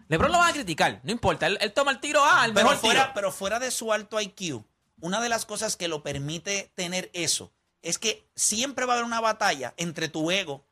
LeBron 0.09 0.33
lo 0.33 0.39
van 0.39 0.51
a 0.51 0.53
criticar. 0.53 1.01
No 1.05 1.13
importa. 1.13 1.47
Él, 1.47 1.59
él 1.61 1.73
toma 1.73 1.93
el 1.93 2.01
tiro 2.01 2.25
A, 2.25 2.45
el 2.45 2.53
Pero 2.55 2.67
mejor 2.71 2.81
fuera, 2.81 3.01
tiro. 3.03 3.13
pero 3.15 3.31
fuera 3.33 3.59
de 3.61 3.71
su 3.71 3.93
alto 3.93 4.21
IQ, 4.21 4.65
una 5.01 5.21
de 5.21 5.29
las 5.29 5.47
cosas 5.47 5.77
que 5.77 5.87
lo 5.87 6.03
permite 6.03 6.73
tener 6.75 7.09
eso 7.13 7.53
es 7.83 7.99
que 7.99 8.27
siempre 8.35 8.85
va 8.85 8.95
a 8.95 8.97
haber 8.97 9.05
una 9.07 9.21
batalla 9.21 9.73
entre 9.77 10.09
tu 10.09 10.33
ego 10.33 10.67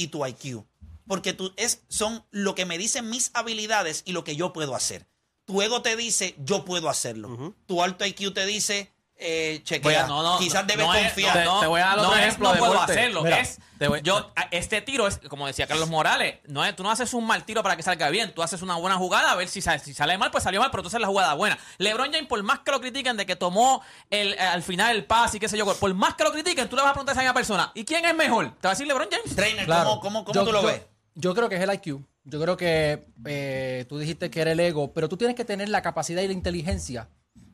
y 0.00 0.08
tu 0.08 0.26
IQ. 0.26 0.64
Porque 1.06 1.32
tú 1.32 1.52
es, 1.56 1.82
son 1.88 2.24
lo 2.30 2.54
que 2.54 2.66
me 2.66 2.78
dicen 2.78 3.10
mis 3.10 3.30
habilidades 3.34 4.02
y 4.06 4.12
lo 4.12 4.24
que 4.24 4.36
yo 4.36 4.52
puedo 4.52 4.74
hacer. 4.74 5.06
Tu 5.44 5.60
ego 5.60 5.82
te 5.82 5.96
dice, 5.96 6.34
yo 6.38 6.64
puedo 6.64 6.88
hacerlo. 6.88 7.54
Tu 7.66 7.82
alto 7.82 8.06
IQ 8.06 8.32
te 8.32 8.46
dice, 8.46 8.92
eh, 9.20 9.60
chequea, 9.62 10.06
no, 10.06 10.22
no, 10.22 10.38
quizás 10.38 10.66
debes 10.66 10.86
no 10.86 10.94
es- 10.94 11.04
confiar. 11.12 11.44
no, 11.44 11.54
Te- 11.56 11.60
te 11.60 11.66
voy 11.68 11.80
a 11.80 11.84
dar 11.86 11.96
no 11.98 12.02
otro 12.04 12.16
es, 12.16 12.22
ejemplo 12.26 12.48
no 12.48 12.52
de 12.54 12.58
puedo 12.58 12.80
hacerlo. 12.82 13.22
Mira, 13.22 13.40
es, 13.40 13.58
te 13.78 13.88
voy- 13.88 14.00
yo, 14.02 14.32
a- 14.34 14.48
este 14.50 14.80
tiro 14.80 15.06
es, 15.06 15.18
como 15.28 15.46
decía 15.46 15.66
Carlos 15.66 15.88
Morales, 15.90 16.38
no 16.48 16.64
es, 16.64 16.74
tú 16.74 16.82
no 16.82 16.90
haces 16.90 17.12
un 17.14 17.26
mal 17.26 17.44
tiro 17.44 17.62
para 17.62 17.76
que 17.76 17.82
salga 17.82 18.08
bien. 18.10 18.32
Tú 18.34 18.42
haces 18.42 18.62
una 18.62 18.76
buena 18.76 18.96
jugada, 18.96 19.30
a 19.32 19.36
ver 19.36 19.48
si 19.48 19.60
sale, 19.60 19.78
si 19.78 19.92
sale 19.94 20.16
mal, 20.18 20.30
pues 20.30 20.42
salió 20.44 20.60
mal, 20.60 20.70
pero 20.70 20.82
tú 20.82 20.88
haces 20.88 21.00
la 21.00 21.06
jugada 21.08 21.34
buena. 21.34 21.58
LeBron 21.78 22.12
James, 22.12 22.26
por 22.28 22.42
más 22.42 22.60
que 22.60 22.70
lo 22.70 22.80
critiquen 22.80 23.16
de 23.16 23.26
que 23.26 23.36
tomó 23.36 23.82
el, 24.10 24.32
eh, 24.34 24.38
al 24.40 24.62
final 24.62 24.96
el 24.96 25.04
pase 25.04 25.36
y 25.36 25.40
qué 25.40 25.48
sé 25.48 25.56
yo, 25.58 25.66
por 25.74 25.94
más 25.94 26.14
que 26.14 26.24
lo 26.24 26.32
critiquen, 26.32 26.68
tú 26.68 26.76
le 26.76 26.82
vas 26.82 26.90
a 26.90 26.94
preguntar 26.94 27.12
a 27.12 27.16
esa 27.16 27.22
misma 27.22 27.34
persona, 27.34 27.72
¿y 27.74 27.84
quién 27.84 28.04
es 28.04 28.14
mejor? 28.14 28.50
¿Te 28.60 28.68
va 28.68 28.70
a 28.70 28.74
decir 28.74 28.86
LeBron 28.86 29.08
James? 29.10 29.36
Trainer, 29.36 29.64
Claro. 29.66 29.84
¿cómo, 29.90 30.00
cómo, 30.00 30.24
cómo 30.24 30.34
Yo- 30.34 30.44
tú 30.44 30.52
lo 30.52 30.62
yo- 30.62 30.66
ves? 30.68 30.82
Yo 31.14 31.34
creo 31.34 31.48
que 31.48 31.56
es 31.56 31.62
el 31.62 31.72
IQ. 31.74 32.00
Yo 32.24 32.40
creo 32.40 32.56
que 32.56 33.06
eh, 33.26 33.84
tú 33.88 33.98
dijiste 33.98 34.30
que 34.30 34.40
era 34.42 34.52
el 34.52 34.60
ego, 34.60 34.92
pero 34.92 35.08
tú 35.08 35.16
tienes 35.16 35.34
que 35.36 35.44
tener 35.44 35.68
la 35.68 35.82
capacidad 35.82 36.22
y 36.22 36.26
la 36.28 36.32
inteligencia 36.34 37.08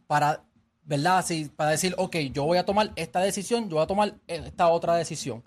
para, 0.07 0.43
¿verdad? 0.87 1.19
Así, 1.19 1.51
para 1.55 1.71
decir, 1.73 1.95
ok, 1.99 2.17
yo 2.33 2.45
voy 2.45 2.57
a 2.59 2.65
tomar 2.65 2.93
esta 2.97 3.21
decisión, 3.21 3.69
yo 3.69 3.77
voy 3.77 3.85
a 3.85 3.87
tomar 3.87 4.15
esta 4.27 4.69
otra 4.69 4.97
decisión. 4.97 5.45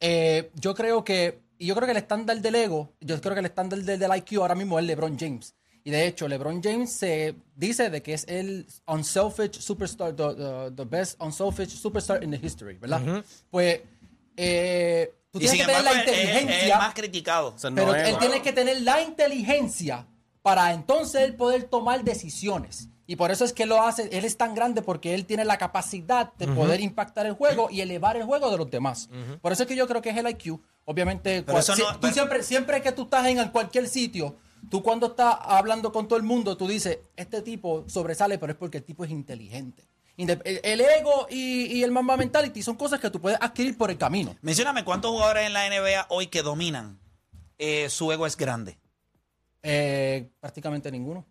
Eh, 0.00 0.50
yo 0.54 0.74
creo 0.74 1.04
que, 1.04 1.40
y 1.58 1.66
yo 1.66 1.74
creo 1.74 1.86
que 1.86 1.92
el 1.92 1.98
estándar 1.98 2.40
del 2.40 2.54
ego, 2.54 2.92
yo 3.00 3.20
creo 3.20 3.34
que 3.34 3.40
el 3.40 3.46
estándar 3.46 3.78
del, 3.80 3.98
del 3.98 4.16
IQ 4.16 4.40
ahora 4.40 4.54
mismo 4.54 4.78
es 4.78 4.84
LeBron 4.86 5.18
James. 5.18 5.54
Y 5.84 5.90
de 5.90 6.06
hecho, 6.06 6.26
LeBron 6.26 6.60
James 6.62 6.92
se 6.92 7.36
dice 7.54 7.90
de 7.90 8.02
que 8.02 8.14
es 8.14 8.24
el 8.28 8.66
unselfish 8.88 9.52
superstar, 9.60 10.14
the, 10.16 10.34
the- 10.34 10.70
the 10.74 10.84
best 10.84 11.20
unselfish 11.22 11.68
superstar 11.70 12.22
in 12.24 12.30
the 12.32 12.40
history, 12.44 12.76
¿verdad? 12.78 13.22
Pues, 13.50 13.80
eh, 14.36 15.14
tú 15.30 15.38
Y 15.38 15.42
tienes 15.42 15.50
sin 15.58 15.60
que 15.60 15.66
tener 15.72 15.84
la 15.84 15.90
embargo, 15.92 16.10
es- 16.12 16.18
es- 16.18 16.24
inteligencia. 16.42 16.78
más 16.78 16.94
criticado. 16.94 17.48
O 17.54 17.58
sea, 17.58 17.70
no 17.70 17.76
Pero 17.76 17.94
es- 17.94 18.08
él 18.08 18.18
tiene 18.18 18.42
que 18.42 18.52
tener 18.52 18.82
la 18.82 19.00
inteligencia 19.02 20.06
para 20.42 20.72
entonces 20.72 21.22
él 21.22 21.34
poder 21.34 21.64
tomar 21.64 22.04
decisiones. 22.04 22.88
Y 23.08 23.14
por 23.16 23.30
eso 23.30 23.44
es 23.44 23.52
que 23.52 23.66
lo 23.66 23.82
hace, 23.82 24.08
él 24.10 24.24
es 24.24 24.36
tan 24.36 24.54
grande 24.54 24.82
porque 24.82 25.14
él 25.14 25.26
tiene 25.26 25.44
la 25.44 25.58
capacidad 25.58 26.32
de 26.34 26.48
poder 26.48 26.80
impactar 26.80 27.24
el 27.26 27.34
juego 27.34 27.68
y 27.70 27.80
elevar 27.80 28.16
el 28.16 28.24
juego 28.24 28.50
de 28.50 28.58
los 28.58 28.68
demás. 28.70 29.08
Por 29.40 29.52
eso 29.52 29.62
es 29.62 29.68
que 29.68 29.76
yo 29.76 29.86
creo 29.86 30.02
que 30.02 30.10
es 30.10 30.16
el 30.16 30.28
IQ. 30.28 30.60
Obviamente, 30.84 31.44
si- 31.62 31.82
no- 31.82 31.92
tú 31.94 31.98
pero- 32.00 32.12
siempre, 32.14 32.42
siempre 32.42 32.82
que 32.82 32.92
tú 32.92 33.02
estás 33.04 33.26
en 33.26 33.48
cualquier 33.50 33.86
sitio, 33.88 34.36
tú 34.70 34.82
cuando 34.82 35.06
estás 35.08 35.36
hablando 35.40 35.92
con 35.92 36.08
todo 36.08 36.16
el 36.16 36.24
mundo, 36.24 36.56
tú 36.56 36.66
dices, 36.66 36.98
este 37.16 37.42
tipo 37.42 37.84
sobresale, 37.88 38.38
pero 38.38 38.52
es 38.52 38.58
porque 38.58 38.78
el 38.78 38.84
tipo 38.84 39.04
es 39.04 39.10
inteligente. 39.10 39.86
El, 40.16 40.40
el 40.64 40.80
ego 40.80 41.26
y, 41.30 41.66
y 41.66 41.82
el 41.84 41.92
mamba 41.92 42.16
mentality 42.16 42.62
son 42.62 42.74
cosas 42.76 42.98
que 42.98 43.10
tú 43.10 43.20
puedes 43.20 43.38
adquirir 43.40 43.76
por 43.76 43.90
el 43.90 43.98
camino. 43.98 44.34
Mencióname 44.42 44.82
cuántos 44.84 45.10
jugadores 45.12 45.46
en 45.46 45.52
la 45.52 45.66
NBA 45.68 46.06
hoy 46.08 46.26
que 46.28 46.42
dominan, 46.42 46.98
eh, 47.58 47.88
su 47.90 48.10
ego 48.10 48.26
es 48.26 48.36
grande. 48.36 48.78
Eh, 49.62 50.30
prácticamente 50.40 50.90
ninguno. 50.90 51.26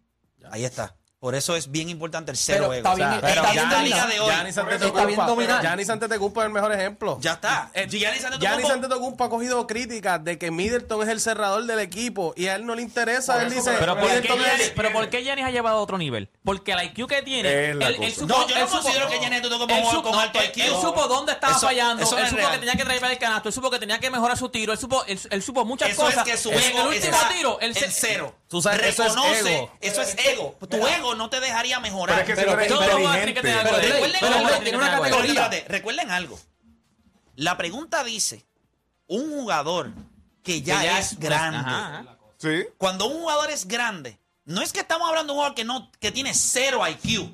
Ahí 0.51 0.63
está. 0.65 0.95
Por 1.25 1.33
eso 1.33 1.55
es 1.55 1.71
bien 1.71 1.89
importante 1.89 2.29
el 2.29 2.37
cero 2.37 2.67
Pero 2.69 2.73
ego. 2.73 2.87
está 2.87 2.93
bien- 2.93 3.07
O 3.17 3.19
sea, 3.19 3.29
está 3.29 3.47
en 3.49 3.53
bien 3.55 3.69
dominado. 3.71 4.07
de 4.09 4.19
hoy. 4.19 4.27
Giannis 4.29 4.49
Está 4.49 4.61
bien 4.61 4.73
Antetokounmpo. 4.75 5.23
dominado. 5.25 5.61
Giannis 5.63 5.89
Antetokounmpo 5.89 6.41
es 6.41 6.45
el 6.45 6.53
mejor 6.53 6.71
ejemplo. 6.73 7.17
Ya 7.19 7.31
está. 7.33 7.71
Eh, 7.73 7.87
Giannis 7.89 8.23
Antetokounmpo- 8.25 8.39
Giannis 8.41 8.69
Antetokounmpo 8.69 9.23
ha 9.23 9.29
cogido 9.31 9.65
críticas 9.65 10.23
de 10.23 10.37
que 10.37 10.51
Middleton 10.51 11.01
es 11.01 11.09
el 11.09 11.19
cerrador 11.19 11.63
del 11.65 11.79
equipo 11.79 12.35
y 12.37 12.45
a 12.45 12.53
él 12.57 12.67
no 12.67 12.75
le 12.75 12.83
interesa. 12.83 13.41
Él 13.41 13.49
dice, 13.51 13.71
Pero 13.79 13.97
¿por, 13.97 14.07
qué 14.07 14.21
Giannis, 14.27 14.71
pero 14.75 14.93
¿por 14.93 15.09
qué 15.09 15.23
Giannis 15.23 15.45
ha 15.45 15.49
llevado 15.49 15.77
a 15.77 15.81
otro 15.81 15.97
nivel? 15.97 16.29
Porque 16.43 16.73
el 16.73 16.83
IQ 16.83 17.07
que 17.07 17.23
tiene. 17.23 17.73
Cosa. 17.73 18.11
supo, 18.13 18.27
No, 18.27 18.47
yo 18.47 18.55
no 18.55 18.61
él 18.61 18.67
supo- 18.67 18.81
considero 18.83 19.07
que 19.09 19.17
Giannis 19.17 19.37
Antetokounmpo 19.37 20.03
con 20.03 20.19
alto 20.19 20.39
IQ. 20.43 20.61
Él 20.63 20.73
supo 20.79 21.07
dónde 21.07 21.31
estaba 21.31 21.53
Eso- 21.57 21.65
fallando. 21.65 22.03
eso 22.03 22.19
él 22.19 22.25
supo 22.27 22.37
real. 22.37 22.51
que 22.51 22.57
tenía 22.59 22.75
que 22.75 22.83
traer 22.85 23.03
el 23.13 23.17
canasto. 23.17 23.49
Él 23.49 23.53
supo 23.55 23.71
que 23.71 23.79
tenía 23.79 23.97
que 23.99 24.11
mejorar 24.11 24.37
su 24.37 24.49
tiro. 24.49 24.73
Él 24.73 24.77
supo, 24.77 25.03
él, 25.07 25.19
él 25.27 25.41
supo 25.41 25.65
muchas 25.65 25.89
Eso 25.89 26.03
cosas. 26.03 26.27
es 26.27 26.33
que 26.33 26.37
su 26.37 26.51
en 26.51 26.59
ego 26.59 26.81
el 26.81 26.87
último 26.89 27.15
está 27.15 27.29
tiro, 27.29 27.57
en 27.61 27.73
cero. 27.73 28.35
Tú 28.55 28.61
sabes, 28.61 28.83
eso 28.83 29.03
es 29.03 29.13
Reconoce, 29.13 29.53
ego. 29.57 29.71
eso 29.81 30.01
es 30.01 30.15
ego. 30.17 30.55
Tu 30.69 30.87
ego 30.87 31.13
no 31.13 31.29
te 31.29 31.41
dejaría 31.41 31.77
mejorar. 31.81 32.15
Pero 32.15 32.21
es 32.31 32.39
que 32.39 32.41
Pero- 32.41 32.57
pero- 32.57 32.79
recuerden 35.01 35.65
recuerden 35.67 36.09
algo. 36.11 36.39
La 37.35 37.57
pregunta 37.57 38.05
dice, 38.05 38.45
un 39.07 39.29
jugador 39.29 39.91
que 40.41 40.61
ya, 40.61 40.79
Que 40.79 40.85
ya 40.85 40.99
es 40.99 41.11
es- 41.11 41.19
grande. 41.19 41.57
Ajá, 41.57 41.99
ajá. 41.99 42.17
Sí. 42.37 42.63
Cuando 42.77 43.07
un 43.07 43.19
jugador 43.19 43.51
es 43.51 43.67
grande, 43.67 44.17
no 44.45 44.61
es 44.61 44.71
que 44.71 44.79
estamos 44.79 45.09
hablando 45.09 45.33
de 45.33 45.37
un 45.37 45.37
jugador 45.39 45.55
que, 45.55 45.65
no, 45.65 45.91
que 45.99 46.13
tiene 46.13 46.33
cero 46.33 46.79
IQ 46.87 47.29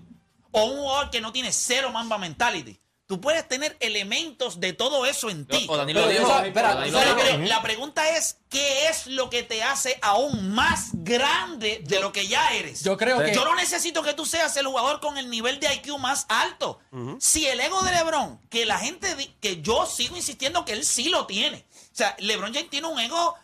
o 0.50 0.64
un 0.64 0.78
jugador 0.80 1.12
que 1.12 1.22
no 1.22 1.32
tiene 1.32 1.52
cero 1.54 1.92
Mamba 1.92 2.18
Mentality. 2.18 2.80
Tú 3.12 3.20
puedes 3.20 3.46
tener 3.46 3.76
elementos 3.82 4.62
de 4.62 4.72
todo 4.72 5.06
eso 5.06 5.30
en 5.30 5.46
ti. 5.46 5.66
O 5.68 5.76
Danilo 5.76 6.00
Pero 6.00 6.12
dijo. 6.14 6.24
tú 6.24 6.30
sabes- 6.30 6.48
espera, 6.48 6.72
o 6.72 6.76
Danilo 6.76 6.98
tú 6.98 7.04
sabes 7.06 7.26
dijo. 7.26 7.38
que- 7.42 7.48
La 7.50 7.62
pregunta 7.62 8.08
es, 8.16 8.38
¿qué 8.50 8.88
es 8.88 9.06
lo 9.08 9.30
que 9.30 9.44
te 9.44 9.64
hace 9.64 10.00
aún 10.02 10.54
más 10.54 10.92
grande 10.94 11.82
de 11.86 12.00
lo 12.00 12.14
que 12.14 12.28
ya 12.28 12.48
eres? 12.54 12.84
Yo 12.86 12.96
creo 12.96 13.20
que- 13.20 13.34
Yo 13.36 13.44
no 13.44 13.54
necesito 13.56 14.02
que 14.02 14.14
tú 14.14 14.26
seas 14.26 14.56
el 14.56 14.66
jugador 14.66 15.02
con 15.02 15.18
el 15.18 15.30
nivel 15.30 15.60
de 15.60 15.74
IQ 15.74 15.98
más 15.98 16.26
alto. 16.30 16.80
Si 17.20 17.46
el 17.46 17.60
ego 17.60 17.84
de 17.84 17.92
LeBron, 17.92 18.40
que 18.50 18.66
la 18.66 18.80
gente, 18.80 19.14
di- 19.18 19.36
que 19.42 19.62
yo 19.62 19.86
sigo 19.86 20.16
insistiendo 20.16 20.64
que 20.64 20.72
él 20.72 20.86
sí 20.86 21.10
lo 21.10 21.26
tiene. 21.26 21.66
O 21.92 21.96
sea, 21.96 22.16
LeBron 22.20 22.54
James 22.54 22.70
tiene 22.70 22.88
un 22.88 22.98
ego 22.98 23.36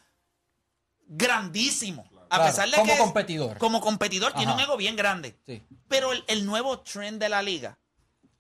grandísimo. 1.07 2.05
A 2.29 2.35
Claro, 2.37 2.51
pesar 2.51 2.69
de 2.69 2.75
como 2.75 2.85
que 2.85 2.93
es- 2.93 2.99
competidor. 2.99 3.57
como 3.57 3.81
competidor 3.81 4.33
tiene 4.33 4.47
Ajá. 4.51 4.55
un 4.55 4.59
ego 4.61 4.77
bien 4.77 4.95
grande. 4.95 5.37
Sí. 5.45 5.61
Pero 5.87 6.11
el, 6.11 6.23
el 6.27 6.45
nuevo 6.45 6.79
trend 6.79 7.21
de 7.21 7.29
la 7.29 7.41
liga 7.41 7.77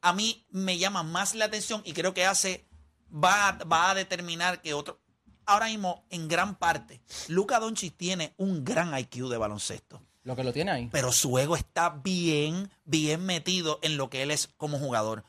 a 0.01 0.13
mí 0.13 0.45
me 0.51 0.77
llama 0.77 1.03
más 1.03 1.35
la 1.35 1.45
atención 1.45 1.81
y 1.85 1.93
creo 1.93 2.13
que 2.13 2.25
hace 2.25 2.65
va, 3.13 3.49
a- 3.49 3.63
va 3.63 3.91
a 3.91 3.95
determinar 3.95 4.61
que 4.61 4.73
otro 4.73 4.99
ahora 5.45 5.67
mismo 5.67 6.05
en 6.09 6.27
gran 6.27 6.55
parte 6.55 7.01
Luka 7.29 7.59
Doncic 7.59 7.95
tiene 7.95 8.33
un 8.37 8.63
gran 8.65 8.97
IQ 8.97 9.29
de 9.29 9.37
baloncesto, 9.37 10.01
Lo 10.23 10.35
que 10.35 10.43
lo 10.43 10.51
tiene 10.53 10.71
ahí. 10.71 10.89
pero 10.91 11.11
su 11.11 11.37
ego 11.39 11.55
está 11.55 11.89
bien 11.89 12.69
bien 12.85 13.25
metido 13.25 13.79
en 13.81 13.97
lo 13.97 14.09
que 14.09 14.23
él 14.23 14.31
es 14.31 14.47
como 14.57 14.77
jugador. 14.77 15.23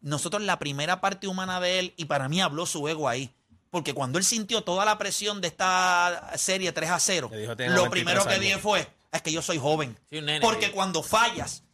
Nosotros 0.00 0.42
la 0.42 0.58
primera 0.58 1.00
parte 1.00 1.26
humana 1.28 1.60
de 1.60 1.78
él 1.78 1.94
y 1.96 2.04
para 2.06 2.28
mí 2.28 2.40
habló 2.42 2.66
su 2.66 2.86
ego 2.88 3.08
ahí. 3.08 3.30
Porque 3.70 3.94
cuando 3.94 4.18
él 4.18 4.24
sintió 4.24 4.62
toda 4.62 4.84
la 4.84 4.98
presión 4.98 5.40
de 5.40 5.48
esta 5.48 6.30
serie 6.36 6.70
3 6.72 6.90
a 6.90 7.00
0, 7.00 7.28
Que 7.30 7.38
dijo, 7.38 7.56
"Tengo 7.56 7.72
lo 7.74 7.82
23 7.82 7.90
primero 7.90 8.22
que 8.24 8.30
años". 8.34 8.40
dije 8.40 8.58
fue, 8.58 8.86
es 9.10 9.22
que 9.22 9.32
yo 9.32 9.40
soy 9.42 9.58
joven. 9.58 9.98
Sí, 10.10 10.18
un 10.18 10.26
nene, 10.26 10.40
Porque 10.40 10.66
sí. 10.66 10.72
cuando 10.72 11.02
fallas 11.02 11.64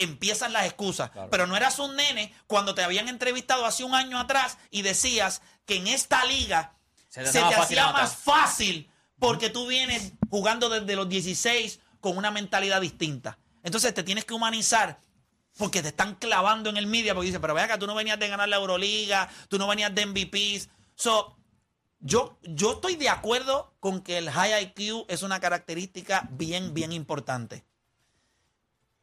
empiezan 0.00 0.52
las 0.52 0.66
excusas. 0.66 1.10
Pero 1.30 1.46
no 1.46 1.56
eras 1.56 1.78
un 1.78 1.94
nene 1.94 2.34
cuando 2.46 2.74
te 2.74 2.82
habían 2.82 3.08
entrevistado 3.08 3.64
hace 3.64 3.84
un 3.84 3.94
año 3.94 4.18
atrás 4.18 4.58
y 4.70 4.82
decías 4.82 5.42
que 5.66 5.76
en 5.76 5.86
esta 5.86 6.24
liga 6.24 6.74
Se 7.08 7.24
se 7.26 7.40
te 7.40 7.54
hacía 7.54 7.92
más 7.92 8.16
fácil 8.16 8.90
porque 9.18 9.50
tú 9.50 9.66
vienes 9.66 10.12
jugando 10.30 10.68
desde 10.68 10.96
los 10.96 11.08
16 11.08 11.80
con 12.00 12.16
una 12.16 12.30
mentalidad 12.30 12.80
distinta. 12.80 13.38
Entonces 13.62 13.94
te 13.94 14.02
tienes 14.02 14.24
que 14.24 14.34
humanizar 14.34 14.98
porque 15.58 15.82
te 15.82 15.88
están 15.88 16.14
clavando 16.14 16.70
en 16.70 16.78
el 16.78 16.86
media 16.86 17.14
porque 17.14 17.26
dices, 17.26 17.40
pero 17.40 17.54
vea 17.54 17.64
acá, 17.64 17.78
tú 17.78 17.86
no 17.86 17.94
venías 17.94 18.18
de 18.18 18.28
ganar 18.28 18.48
la 18.48 18.56
Euroliga, 18.56 19.28
tú 19.48 19.58
no 19.58 19.68
venías 19.68 19.94
de 19.94 20.06
MVPs. 20.06 20.70
So, 20.94 21.36
yo, 21.98 22.38
yo 22.42 22.72
estoy 22.72 22.96
de 22.96 23.10
acuerdo 23.10 23.74
con 23.78 24.00
que 24.00 24.16
el 24.16 24.30
high 24.30 24.62
IQ 24.62 25.04
es 25.08 25.22
una 25.22 25.38
característica 25.40 26.26
bien, 26.30 26.72
bien 26.72 26.92
importante. 26.92 27.64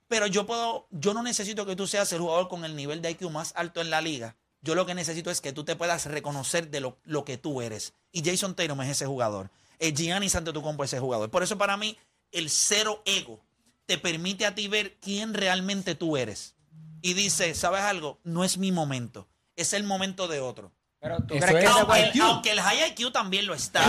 Pero 0.08 0.28
yo 0.28 0.46
puedo, 0.46 0.88
yo 0.92 1.14
no 1.14 1.24
necesito 1.24 1.66
que 1.66 1.76
tú 1.76 1.88
seas 1.88 2.12
el 2.14 2.22
jugador 2.22 2.48
con 2.48 2.64
el 2.66 2.76
nivel 2.76 3.02
de 3.02 3.12
IQ 3.12 3.30
más 3.30 3.54
alto 3.56 3.82
en 3.82 3.90
la 3.90 4.02
liga. 4.02 4.38
Yo 4.62 4.76
lo 4.76 4.86
que 4.86 4.96
necesito 4.96 5.30
es 5.30 5.42
que 5.42 5.54
tú 5.54 5.64
te 5.64 5.76
puedas 5.76 6.06
reconocer 6.06 6.70
de 6.70 6.80
lo, 6.80 6.98
lo 7.04 7.26
que 7.26 7.38
tú 7.38 7.62
eres. 7.62 7.94
Y 8.12 8.24
Jason 8.24 8.56
Tatum 8.56 8.82
es 8.82 8.90
ese 8.90 9.06
jugador. 9.06 9.50
Eh, 9.80 9.94
Gianni 9.94 10.28
Antetokounmpo 10.34 10.84
es 10.84 10.94
ese 10.94 11.00
jugador. 11.00 11.30
Por 11.30 11.44
eso 11.44 11.58
para 11.58 11.78
mí 11.78 11.98
el 12.32 12.50
cero 12.50 13.02
ego 13.06 13.40
te 13.86 13.98
permite 13.98 14.46
a 14.46 14.56
ti 14.56 14.68
ver 14.68 14.98
quién 15.00 15.34
realmente 15.34 15.96
tú 15.96 16.18
eres. 16.18 16.56
Y 17.02 17.14
dice, 17.14 17.54
¿sabes 17.54 17.82
algo? 17.82 18.20
No 18.24 18.44
es 18.44 18.58
mi 18.58 18.72
momento. 18.72 19.28
Es 19.56 19.74
el 19.74 19.84
momento 19.84 20.28
de 20.28 20.40
otro. 20.40 20.72
Pero 21.08 21.24
tú 21.24 21.34
Eso 21.36 21.46
crees 21.48 21.60
que 21.60 21.66
es 21.66 21.72
ese 21.72 21.80
Aunque, 21.80 22.02
el- 22.02 22.22
aunque 22.22 22.52
el 22.52 22.62
high 22.62 22.88
IQ 22.92 23.12
también 23.12 23.46
lo 23.48 23.54
está. 23.54 23.84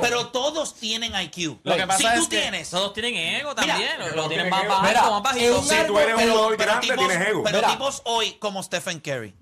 Pero- 0.00 0.26
todos 0.30 0.74
tienen 0.74 1.12
IQ. 1.14 1.58
Lo 1.62 1.76
que 1.76 1.86
pasa 1.86 1.98
si 1.98 2.06
es 2.06 2.14
tú 2.24 2.28
que 2.28 2.40
tienes. 2.40 2.70
Todos 2.70 2.92
tienen 2.92 3.16
ego 3.16 3.54
Mira, 3.58 3.66
también. 3.74 3.98
lo- 3.98 4.08
lo, 4.08 4.22
no 4.22 4.28
tienen 4.28 4.50
más 4.50 4.66
bajo, 4.66 4.82
Mira, 4.82 5.10
más 5.10 5.22
bajito. 5.22 5.44
es 5.44 5.58
un 5.58 5.68
Si 5.68 5.86
tú 5.86 5.98
eres 5.98 6.14
un 6.14 6.20
Pero- 6.20 6.48
pero 6.48 6.56
grande, 6.58 6.86
tipos- 6.86 7.08
tienes 7.08 7.28
ego. 7.28 7.42
Pero 7.44 7.58
Mira. 7.58 7.70
tipos 7.72 8.02
hoy 8.04 8.32
como 8.34 8.62
Stephen 8.62 9.00
Curry, 9.00 9.34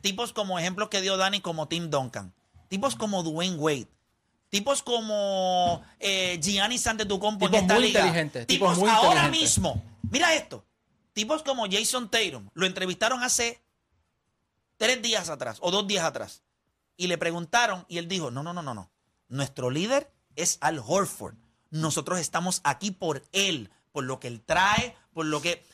tipos 0.00 0.32
como 0.32 0.58
ejemplos 0.58 0.88
que 0.88 1.00
dio 1.00 1.16
Dani 1.16 1.40
como 1.40 1.68
Tim 1.68 1.90
Duncan, 1.90 2.32
tipos 2.68 2.94
como 2.96 3.22
Dwayne 3.22 3.56
Wade, 3.56 3.88
tipos 4.50 4.82
como 4.82 5.82
eh, 6.00 6.38
Giannis 6.42 6.86
Antetokounmpo 6.86 7.46
en 7.46 7.50
Tipos 7.52 7.62
esta 7.62 7.74
muy 7.74 7.82
liga, 7.84 8.00
inteligentes, 8.00 8.46
tipos 8.46 8.74
tipos 8.74 8.78
muy 8.78 8.90
ahora 8.90 9.28
mismo, 9.28 9.82
mira 10.10 10.34
esto, 10.34 10.64
tipos 11.12 11.42
como 11.42 11.66
Jason 11.70 12.10
Tatum, 12.10 12.48
lo 12.54 12.66
entrevistaron 12.66 13.22
hace 13.22 13.61
tres 14.82 15.00
días 15.00 15.28
atrás 15.28 15.58
o 15.60 15.70
dos 15.70 15.86
días 15.86 16.04
atrás 16.04 16.42
y 16.96 17.06
le 17.06 17.16
preguntaron 17.16 17.86
y 17.88 17.98
él 17.98 18.08
dijo, 18.08 18.32
no, 18.32 18.42
no, 18.42 18.52
no, 18.52 18.62
no, 18.62 18.74
no, 18.74 18.90
nuestro 19.28 19.70
líder 19.70 20.10
es 20.34 20.58
Al 20.60 20.82
Horford, 20.84 21.36
nosotros 21.70 22.18
estamos 22.18 22.60
aquí 22.64 22.90
por 22.90 23.22
él, 23.30 23.70
por 23.92 24.02
lo 24.02 24.18
que 24.18 24.26
él 24.26 24.42
trae, 24.42 24.96
por 25.12 25.26
lo 25.26 25.40
que 25.40 25.64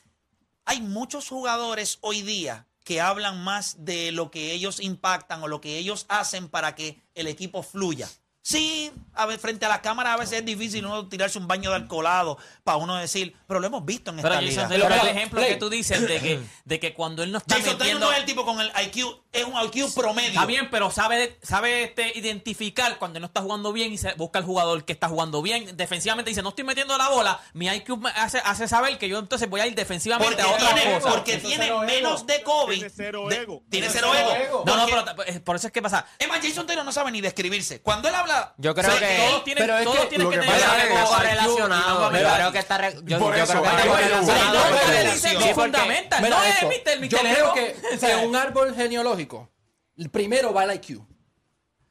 hay 0.67 0.83
muchos 0.83 1.27
jugadores 1.27 1.97
hoy 2.03 2.21
día 2.21 2.67
que 2.85 3.01
hablan 3.01 3.43
más 3.43 3.83
de 3.83 4.13
lo 4.13 4.31
que 4.31 4.53
ellos 4.53 4.79
impactan 4.79 5.43
o 5.43 5.49
lo 5.49 5.63
que 5.63 5.79
ellos 5.79 6.05
hacen 6.11 6.51
para 6.51 6.75
que 6.75 7.03
el 7.15 7.29
equipo 7.29 7.63
fluya. 7.63 8.11
Sí, 8.51 8.91
a 9.15 9.27
ver, 9.27 9.39
frente 9.39 9.67
a 9.67 9.69
la 9.69 9.83
cámara 9.83 10.15
a 10.15 10.17
veces 10.17 10.39
es 10.39 10.45
difícil 10.47 10.87
uno 10.87 11.07
tirarse 11.07 11.39
un 11.39 11.47
baño 11.47 11.69
de 11.69 11.77
alcoholado 11.77 12.39
para 12.65 12.79
uno 12.79 12.97
decir, 12.97 13.37
pero 13.47 13.61
lo 13.61 13.67
hemos 13.67 13.85
visto 13.85 14.11
en 14.11 14.17
Pero 14.17 14.29
esta 14.29 14.41
liga. 14.41 14.69
Taylor, 14.69 14.89
Pero, 14.89 14.95
el 14.95 15.01
pero, 15.03 15.13
ejemplo 15.19 15.41
Play. 15.41 15.51
que 15.53 15.57
tú 15.59 15.69
dices 15.69 16.01
de 16.09 16.19
que, 16.19 16.41
de 16.65 16.81
que 16.81 16.95
cuando 16.95 17.23
él 17.23 17.31
no 17.31 17.37
está 17.37 17.57
Jason 17.57 17.77
metiendo... 17.77 18.07
no 18.07 18.13
es 18.13 18.21
el 18.21 18.25
tipo 18.25 18.47
con 18.47 18.59
el 18.59 18.73
IQ, 18.87 19.05
es 19.35 19.45
un 19.45 19.53
IQ 19.63 19.93
promedio. 19.95 20.29
Está 20.31 20.47
bien, 20.47 20.71
pero 20.71 20.91
sabe, 20.91 21.39
sabe 21.43 21.83
este, 21.85 22.19
identificar 22.19 22.99
cuando 22.99 23.21
no 23.21 23.27
está 23.27 23.43
jugando 23.43 23.71
bien 23.75 23.93
y 23.93 23.99
se 23.99 24.15
busca 24.15 24.39
el 24.39 24.47
jugador 24.47 24.83
que 24.87 24.95
está 24.95 25.09
jugando 25.11 25.43
bien. 25.43 25.77
Defensivamente 25.77 26.31
dice, 26.31 26.41
no 26.43 26.49
estoy 26.49 26.65
metiendo 26.65 26.97
la 26.97 27.11
bola. 27.11 27.39
Mi 27.53 27.67
IQ 27.69 27.99
me 27.99 28.09
hace, 28.11 28.39
hace 28.39 28.67
saber 28.67 28.97
que 28.97 29.11
yo 29.11 29.19
entonces 29.19 29.51
voy 29.51 29.61
a 29.61 29.67
ir 29.67 29.75
defensivamente 29.75 30.37
Porque 30.43 30.51
a 30.51 30.55
otra 30.55 30.75
tiene, 30.75 30.95
cosa. 31.01 31.11
porque 31.11 31.35
Eso 31.35 31.49
tiene 31.49 31.71
menos 31.85 32.21
ego. 32.21 32.27
de 32.27 32.43
COVID. 32.45 32.75
Tiene 32.79 32.91
cero 32.97 33.27
de- 33.29 33.37
ego. 33.37 33.63
Tiene 33.69 33.89
Tiene 33.89 33.89
cero 33.91 34.09
cero 34.15 34.29
ego. 34.33 34.45
ego. 34.45 34.63
No, 34.65 34.75
no, 34.77 34.87
pero 34.87 35.23
eh, 35.27 35.41
por 35.41 35.57
eso 35.57 35.67
es 35.67 35.73
que 35.75 35.83
pasa. 35.83 36.07
Es 36.19 36.29
más, 36.29 36.39
Jason 36.41 36.67
Taylor 36.67 36.85
no 36.85 36.93
sabe 36.93 37.11
ni 37.11 37.21
describirse. 37.21 37.83
Cuando 37.83 38.09
él 38.09 38.15
habla... 38.15 38.38
Yo 38.59 38.75
creo 38.75 38.99
que- 38.99 39.17
Todos 39.29 39.45
tienen, 39.45 39.63
pero 39.65 39.79
es 39.79 39.85
todos 39.85 39.99
que 40.01 40.07
tienen 40.07 40.25
lo 40.27 40.31
que 40.31 40.37
que 40.41 40.47
tener 40.47 40.61
pasa 40.61 40.73
algo 40.73 40.83
es 40.85 40.89
que 40.89 41.03
está 41.03 41.17
correlacionado. 41.17 42.13
Yo 42.13 42.35
creo 42.35 42.53
que 42.53 42.59
está 42.59 42.79
re- 42.79 42.95
yo, 43.05 43.19
Por 43.19 43.37
yo 43.37 43.43
eso, 43.45 43.53
creo 43.53 43.63
que 43.63 43.69
está 43.69 43.97
relacionado. 43.97 44.55
no, 44.71 45.13
dice 45.13 45.37
que 45.37 45.55
fundamental. 45.55 46.31
No 46.31 46.43
es 46.45 46.63
esto, 46.63 46.67
Mr. 47.01 47.09
Yo 47.09 47.19
creo 47.19 47.55
que 47.55 47.77
un 48.27 48.37
árbol 48.37 48.75
genealógico, 48.75 49.49
el 49.97 50.11
primero 50.11 50.53
va 50.53 50.65
el 50.65 50.75
IQ. 50.75 51.01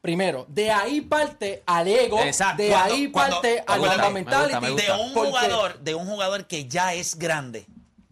Primero, 0.02 0.46
de 0.48 0.72
ahí 0.72 1.02
parte 1.02 1.64
al 1.66 1.88
ego, 1.88 2.22
Exacto. 2.22 2.62
de 2.64 2.70
Cuando- 2.70 2.94
ahí 2.94 3.12
cuando- 3.12 3.36
parte 3.42 3.64
al 3.68 3.82
me 4.62 4.70
de 4.72 4.92
un 4.92 5.14
jugador, 5.14 5.80
de 5.80 5.96
un 5.96 6.06
jugador 6.08 6.46
que 6.48 6.68
ya 6.68 6.94
es 6.94 7.18
grande, 7.18 7.66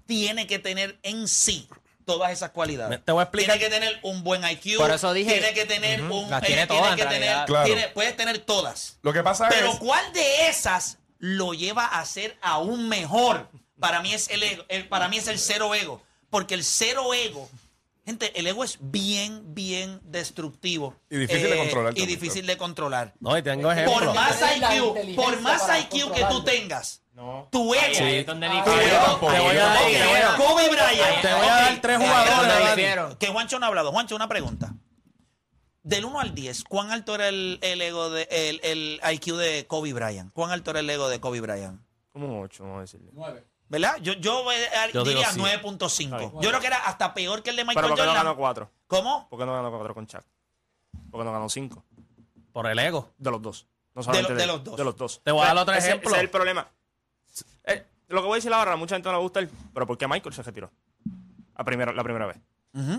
tiene 0.06 0.46
que 0.48 0.60
tener 0.60 0.98
en 1.04 1.28
sí 1.28 1.70
todas 2.06 2.32
esas 2.32 2.52
cualidades. 2.52 3.04
Te 3.04 3.12
voy 3.12 3.22
a 3.22 3.24
explicar. 3.24 3.58
Tiene 3.58 3.70
que 3.70 3.80
tener 3.80 4.00
un 4.04 4.24
buen 4.24 4.44
IQ. 4.50 4.78
Por 4.78 4.92
eso 4.92 5.12
dije- 5.14 5.32
Tiene 5.34 5.54
que 5.54 5.66
tener 5.66 6.02
un. 6.04 6.30
Las 6.30 6.44
eh, 6.44 6.46
tiene 6.48 6.68
todas, 6.68 6.92
en 6.92 6.96
que 6.98 7.04
tener, 7.04 7.20
realidad. 7.20 7.46
Claro. 7.48 7.66
tiene- 7.66 7.88
puedes 7.90 8.16
tener 8.16 8.40
todas. 8.40 8.98
Lo 9.02 9.12
que 9.14 9.24
pasa 9.24 9.48
Pero 9.50 9.72
es. 9.72 9.80
¿cuál 9.80 10.14
de 10.14 10.48
esas 10.48 10.98
lo 11.20 11.54
lleva 11.54 11.86
a 11.86 12.06
ser 12.06 12.38
aún 12.42 12.88
mejor? 12.88 13.50
Para 13.80 14.02
mí 14.02 14.14
es 14.14 14.30
el 14.30 14.42
ego, 14.44 14.64
el- 14.70 14.88
para 14.88 15.08
mí 15.10 15.18
es 15.18 15.28
el 15.28 15.38
cero 15.40 15.74
ego. 15.76 16.02
Porque 16.30 16.54
el 16.54 16.64
cero 16.64 17.14
ego, 17.14 17.50
gente, 18.06 18.40
el 18.40 18.48
ego 18.48 18.64
es 18.64 18.78
bien, 18.82 19.54
bien 19.56 20.00
destructivo. 20.04 20.96
Y 21.10 21.18
difícil 21.18 21.50
de 21.50 21.58
controlar 21.58 21.94
Y 21.94 21.96
también, 22.02 22.20
difícil 22.20 22.46
de 22.46 22.58
controlar. 22.58 23.14
No, 23.20 23.38
y 23.38 23.42
tengo 23.42 23.72
ejemplos. 23.72 23.96
Por 24.04 24.14
más 24.14 24.42
IQ, 24.58 25.16
por 25.16 25.42
más 25.42 25.64
IQ 25.80 26.12
que 26.14 26.26
tú 26.30 26.44
tengas, 26.44 27.02
tu 27.52 27.74
ego. 27.74 27.84
Es 28.06 28.26
donde 28.26 28.48
tu 28.48 28.54
difiero. 28.56 28.82
ego- 28.82 29.06
tampoco. 29.06 29.34
Te 29.34 29.40
voy 29.40 29.56
a 29.58 29.66
dar- 29.66 29.78
te 29.80 30.04
voy 30.06 30.18
a- 30.18 30.36
Kobe 30.38 30.70
Bryant. 30.70 31.22
te 31.22 31.34
voy 31.34 31.48
a 31.48 31.56
dar 31.56 31.82
tres 31.82 32.00
eh, 32.00 32.04
jugadores, 32.06 33.18
Que 33.20 33.28
Juancho 33.28 33.60
no 33.60 33.66
ha 33.66 33.70
hablado. 33.70 33.92
Juancho, 33.92 34.16
una 34.16 34.28
pregunta. 34.28 34.74
Del 35.84 36.04
1 36.06 36.20
al 36.20 36.34
10, 36.34 36.64
¿cuán 36.64 36.90
alto 36.92 37.14
era 37.14 37.28
el, 37.30 37.60
el 37.62 37.80
ego 37.80 38.10
de 38.10 38.28
el, 38.32 38.60
el 38.64 39.00
IQ 39.14 39.36
de 39.38 39.68
Kobe 39.68 39.94
Bryant? 39.94 40.34
¿Cuán 40.34 40.50
alto 40.52 40.72
era 40.72 40.80
el 40.80 40.90
ego 40.90 41.10
de 41.10 41.20
Kobe 41.20 41.42
Bryant? 41.42 41.80
Como 42.12 42.28
un 42.28 42.44
8, 42.44 42.64
vamos 42.64 42.78
a 42.80 42.82
decirle. 42.82 43.12
¿Verdad? 43.68 43.98
Yo, 44.02 44.14
yo, 44.14 44.52
eh, 44.52 44.68
Yo 44.94 45.04
digo 45.04 45.20
diría 45.20 45.32
sí. 45.32 45.40
9.5. 45.40 46.42
Yo 46.42 46.50
creo 46.50 46.60
que 46.62 46.68
era 46.68 46.78
hasta 46.86 47.14
peor 47.14 47.42
que 47.42 47.50
el 47.50 47.56
de 47.56 47.64
Michael 47.64 47.78
Pero 47.86 47.88
¿por 47.90 47.96
qué 47.98 48.02
no 48.04 48.10
Jordan. 48.10 48.26
ganó 48.26 48.38
4? 48.38 48.72
¿Cómo? 48.88 49.28
¿Por 49.30 49.40
qué 49.40 49.46
no 49.46 49.54
ganó 49.54 49.72
4 49.72 49.94
con 49.96 50.06
Chuck? 50.08 50.22
¿Por 51.12 51.20
qué 51.22 51.26
no 51.26 51.32
ganó 51.32 51.50
5? 51.50 51.84
Por 52.54 52.68
el 52.68 52.78
ego. 52.80 53.12
De 53.18 53.32
los 53.32 53.42
dos. 53.42 53.68
No 53.96 54.04
solamente 54.04 54.34
lo- 54.34 54.38
de 54.40 54.48
los 54.48 54.64
dos. 54.64 54.78
De 54.78 54.84
los 54.84 54.96
dos. 54.96 55.22
Te 55.24 55.32
voy 55.32 55.44
a 55.44 55.48
dar 55.48 55.58
otro 55.58 55.74
ese- 55.74 55.88
ejemplo. 55.88 56.10
Ese 56.10 56.18
es 56.18 56.24
el 56.24 56.30
problema. 56.30 56.68
Eh, 57.64 57.86
lo 58.10 58.22
que 58.22 58.28
voy 58.28 58.34
a 58.34 58.36
decir 58.36 58.54
ahora, 58.54 58.74
a 58.74 58.76
mucha 58.76 58.96
gente 58.96 59.10
no 59.10 59.16
le 59.18 59.22
gusta 59.22 59.40
el... 59.40 59.50
Pero 59.74 59.88
¿por 59.88 59.98
qué 59.98 60.08
Michael 60.08 60.34
se 60.36 60.44
retiró? 60.44 60.72
A 61.56 61.64
primera, 61.64 61.92
la 61.92 62.04
primera 62.04 62.26
vez. 62.28 62.38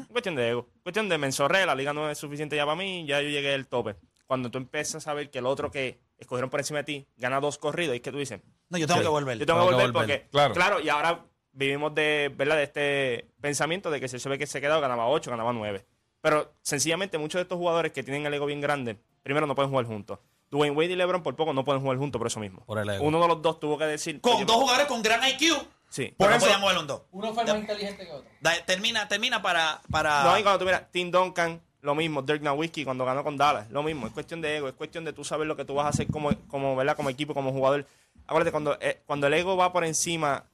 Cuestión 0.09 0.35
de 0.35 0.49
ego. 0.49 0.67
Cuestión 0.83 1.09
de 1.11 1.19
mensorre, 1.19 1.65
la 1.67 1.75
liga 1.75 1.93
no 1.93 2.09
es 2.11 2.17
suficiente 2.17 2.57
ya 2.57 2.65
para 2.65 2.77
mí, 2.77 3.05
ya 3.07 3.21
yo 3.21 3.29
llegué 3.29 3.53
al 3.55 3.67
tope. 3.67 3.95
Cuando 4.27 4.51
tú 4.51 4.57
empiezas 4.59 5.07
a 5.07 5.13
ver 5.15 5.31
que 5.31 5.39
el 5.39 5.47
otro 5.47 5.71
que 5.71 6.01
escogieron 6.19 6.49
por 6.49 6.61
encima 6.61 6.79
de 6.79 6.85
ti 6.85 7.07
gana 7.19 7.41
dos 7.41 7.59
corridos, 7.59 7.95
es 7.95 8.01
que 8.01 8.11
tú 8.11 8.17
dices, 8.19 8.41
No, 8.69 8.79
yo 8.79 8.87
tengo 8.87 9.01
que 9.03 9.09
volver. 9.09 9.39
yo 9.39 9.47
tengo 9.47 9.61
que 9.61 9.67
Tengo 9.67 9.69
que 9.69 9.75
volver 9.87 9.93
volver. 9.93 10.21
porque, 10.21 10.31
Claro. 10.31 10.55
claro. 10.55 10.81
y 10.81 10.89
ahora 10.89 11.21
vivimos 11.53 11.95
de, 11.95 12.33
¿verdad? 12.37 12.57
de 12.57 12.63
este 12.65 13.31
pensamiento 13.41 13.91
de 13.91 14.01
que 14.01 14.09
si 14.09 14.19
se 14.19 14.29
ve 14.29 14.39
que 14.39 14.47
se 14.47 14.61
quedó, 14.61 14.81
ganaba 14.81 15.07
8, 15.09 15.31
ganaba 15.31 15.53
9. 15.53 15.85
Pero 16.21 16.53
sencillamente 16.63 17.19
muchos 17.19 17.39
de 17.39 17.43
estos 17.43 17.59
jugadores 17.59 17.93
que 17.93 18.03
tienen 18.03 18.27
el 18.27 18.35
ego 18.35 18.47
bien 18.47 18.61
grande, 18.61 18.97
primero 19.23 19.47
no 19.47 19.55
pueden 19.55 19.71
jugar 19.71 19.87
juntos. 19.87 20.19
Dwayne 20.51 20.77
Wade 20.77 20.93
y 20.93 20.97
LeBron 20.97 21.23
por 21.23 21.35
poco 21.37 21.53
no 21.53 21.65
pueden 21.65 21.81
jugar 21.83 21.99
juntos 21.99 22.19
por 22.19 22.27
eso 22.27 22.41
mismo. 22.41 22.65
Por 22.67 22.79
el 22.79 22.89
ego. 22.89 23.05
Uno 23.05 23.21
de 23.21 23.29
los 23.29 23.43
dos 23.43 23.59
tuvo 23.61 23.77
que 23.79 23.85
decir... 23.85 24.21
Con 24.21 24.37
"Oye, 24.37 24.45
dos 24.45 24.57
jugadores 24.57 24.87
con 24.87 25.03
gran 25.03 25.21
IQ. 25.29 25.55
Sí. 25.89 26.13
Por 26.17 26.31
eso- 26.31 26.41
podían 26.41 26.61
mover 26.61 26.79
un 26.79 26.87
dos. 26.87 27.03
Uno 27.13 27.33
fue 27.35 27.45
más 27.45 27.57
inteligente 27.57 28.05
que 28.07 28.13
otro. 28.13 28.29
Da- 28.41 28.65
Termina, 28.65 29.07
termina 29.09 29.41
para. 29.43 29.81
para... 29.91 30.23
No, 30.25 30.39
y 30.39 30.43
cuando 30.43 30.59
tú 30.59 30.65
miras, 30.65 30.91
Tim 30.91 31.11
Duncan, 31.11 31.61
lo 31.81 31.95
mismo, 31.95 32.23
Dirk 32.23 32.43
Nowitzki 32.43 32.85
cuando 32.85 33.05
ganó 33.05 33.23
con 33.25 33.37
Dallas, 33.37 33.71
lo 33.71 33.83
mismo, 33.83 34.07
es 34.07 34.13
cuestión 34.13 34.41
de 34.41 34.57
ego, 34.57 34.69
es 34.69 34.75
cuestión 34.75 35.05
de 35.05 35.13
tú 35.13 35.25
saber 35.25 35.47
lo 35.47 35.57
que 35.57 35.65
tú 35.65 35.75
vas 35.75 35.87
a 35.87 35.91
hacer 35.91 36.07
como, 36.09 36.31
como, 36.49 36.75
¿verdad? 36.77 36.97
como 36.97 37.11
equipo, 37.11 37.35
como 37.35 37.53
jugador. 37.53 37.87
Acuérdate, 38.27 38.51
cuando, 38.53 38.77
eh, 38.81 39.03
cuando 39.07 39.27
el 39.27 39.35
ego 39.35 39.57
va 39.57 39.73
por 39.73 39.85
encima 39.85 40.45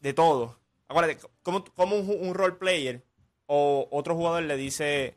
de 0.00 0.12
todo, 0.12 0.58
acuérdate, 0.88 1.18
como, 1.42 1.64
como 1.64 1.96
un, 1.96 2.28
un 2.28 2.34
role 2.34 2.54
player 2.54 3.04
o 3.46 3.88
otro 3.90 4.14
jugador 4.14 4.42
le 4.42 4.56
dice 4.56 5.16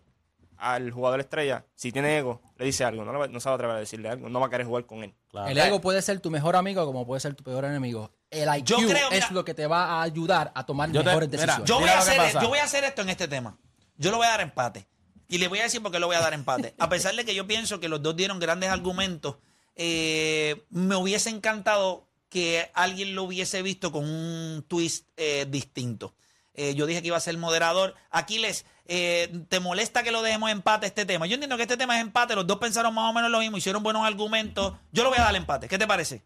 al 0.58 0.92
jugador 0.92 1.20
estrella, 1.20 1.66
si 1.76 1.92
tiene 1.92 2.18
ego, 2.18 2.42
le 2.58 2.66
dice 2.66 2.86
algo, 2.86 3.04
no, 3.04 3.28
no 3.28 3.40
se 3.40 3.50
va 3.50 3.54
a 3.54 3.56
atrever 3.56 3.76
a 3.76 3.80
decirle 3.80 4.08
algo, 4.10 4.30
no 4.30 4.40
va 4.40 4.48
a 4.48 4.50
querer 4.50 4.66
jugar 4.66 4.86
con 4.86 5.04
él. 5.04 5.14
Claro. 5.30 5.50
El 5.50 5.58
ego 5.58 5.82
puede 5.82 6.02
ser 6.02 6.20
tu 6.22 6.32
mejor 6.32 6.56
amigo 6.56 6.86
como 6.86 7.06
puede 7.06 7.20
ser 7.20 7.34
tu 7.36 7.44
peor 7.44 7.66
enemigo. 7.66 8.10
El 8.32 8.48
IQ 8.58 8.66
Yo 8.66 8.78
creo, 8.78 8.88
mira- 9.12 9.26
es 9.26 9.32
lo 9.32 9.44
que 9.44 9.54
te 9.54 9.68
va 9.68 9.86
a 9.86 10.02
ayudar 10.02 10.52
a 10.56 10.66
tomar 10.66 10.90
Yo 10.92 11.02
te- 11.02 11.08
mejores 11.08 11.28
mira, 11.30 11.42
decisiones. 11.42 11.68
Yo 11.70 11.76
voy, 11.76 11.84
Mira 11.84 11.94
a 11.94 12.00
lo 12.00 12.06
que 12.06 12.12
hacer, 12.12 12.24
pasa. 12.34 12.42
yo 12.42 12.48
voy 12.50 12.60
a 12.60 12.64
hacer 12.64 12.84
esto 12.86 13.02
en 13.02 13.10
este 13.10 13.28
tema. 13.28 13.58
Yo 13.98 14.12
lo 14.12 14.18
voy 14.18 14.28
a 14.28 14.30
dar 14.30 14.42
empate. 14.42 14.88
Y 15.28 15.38
le 15.40 15.48
voy 15.50 15.60
a 15.60 15.64
decir 15.64 15.82
por 15.82 15.92
qué 15.92 16.00
lo 16.00 16.08
voy 16.08 16.16
a 16.16 16.22
dar 16.22 16.34
empate. 16.34 16.74
A 16.80 16.88
pesar 16.88 17.14
de 17.16 17.26
que 17.26 17.36
yo 17.36 17.46
pienso 17.48 17.80
que 17.82 17.90
los 17.90 18.02
dos 18.02 18.16
dieron 18.16 18.40
grandes 18.40 18.70
argumentos, 18.70 19.36
eh, 19.76 20.64
me 20.70 20.96
hubiese 20.96 21.30
encantado 21.30 22.05
que 22.36 22.70
alguien 22.74 23.16
lo 23.16 23.24
hubiese 23.24 23.62
visto 23.62 23.94
con 23.94 24.04
un 24.04 24.66
twist 24.68 25.08
eh, 25.16 25.46
distinto. 25.50 26.16
Eh, 26.54 26.76
yo 26.76 26.86
dije 26.86 27.02
que 27.02 27.08
iba 27.08 27.16
a 27.16 27.22
ser 27.22 27.38
moderador. 27.38 27.96
Aquiles, 28.10 28.66
eh, 28.88 29.32
¿te 29.48 29.62
molesta 29.62 30.04
que 30.04 30.12
lo 30.12 30.22
dejemos 30.22 30.52
empate 30.52 30.86
este 30.86 31.06
tema? 31.06 31.28
Yo 31.28 31.36
entiendo 31.36 31.56
que 31.56 31.64
este 31.64 31.78
tema 31.78 31.96
es 31.96 32.02
empate. 32.02 32.36
Los 32.36 32.46
dos 32.46 32.58
pensaron 32.58 32.94
más 32.94 33.10
o 33.10 33.14
menos 33.14 33.32
lo 33.32 33.40
mismo, 33.40 33.56
hicieron 33.56 33.84
buenos 33.84 34.06
argumentos. 34.06 34.74
Yo 34.92 35.04
lo 35.04 35.12
voy 35.12 35.20
a 35.20 35.22
dar 35.22 35.36
empate. 35.38 35.70
¿Qué 35.70 35.78
te 35.78 35.88
parece? 35.88 36.26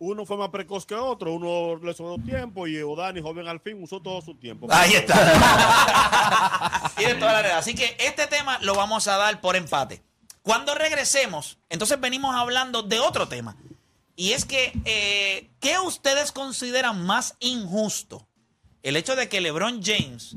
uno 0.00 0.24
fue 0.24 0.38
más 0.38 0.48
precoz 0.48 0.86
que 0.86 0.94
otro, 0.94 1.34
uno 1.34 1.76
le 1.84 1.92
sobró 1.92 2.16
tiempo 2.24 2.68
y 2.68 2.80
Odani, 2.80 3.20
joven 3.20 3.48
al 3.48 3.60
fin, 3.60 3.82
usó 3.82 4.00
todo 4.00 4.22
su 4.22 4.34
tiempo. 4.36 4.68
Ahí 4.70 4.94
está. 4.94 6.92
Tiene 6.96 7.16
toda 7.16 7.32
la 7.32 7.40
realidad. 7.40 7.58
Así 7.58 7.74
que 7.74 7.96
este 7.98 8.28
tema 8.28 8.60
lo 8.62 8.76
vamos 8.76 9.08
a 9.08 9.18
dar 9.18 9.42
por 9.42 9.56
empate. 9.56 10.00
Cuando 10.40 10.74
regresemos, 10.74 11.58
entonces 11.68 12.00
venimos 12.00 12.34
hablando 12.34 12.82
de 12.82 13.00
otro 13.00 13.28
tema. 13.28 13.56
Y 14.18 14.32
es 14.32 14.44
que, 14.44 14.72
eh, 14.84 15.48
¿qué 15.60 15.78
ustedes 15.78 16.32
consideran 16.32 17.06
más 17.06 17.36
injusto? 17.38 18.26
El 18.82 18.96
hecho 18.96 19.14
de 19.14 19.28
que 19.28 19.40
LeBron 19.40 19.80
James 19.80 20.34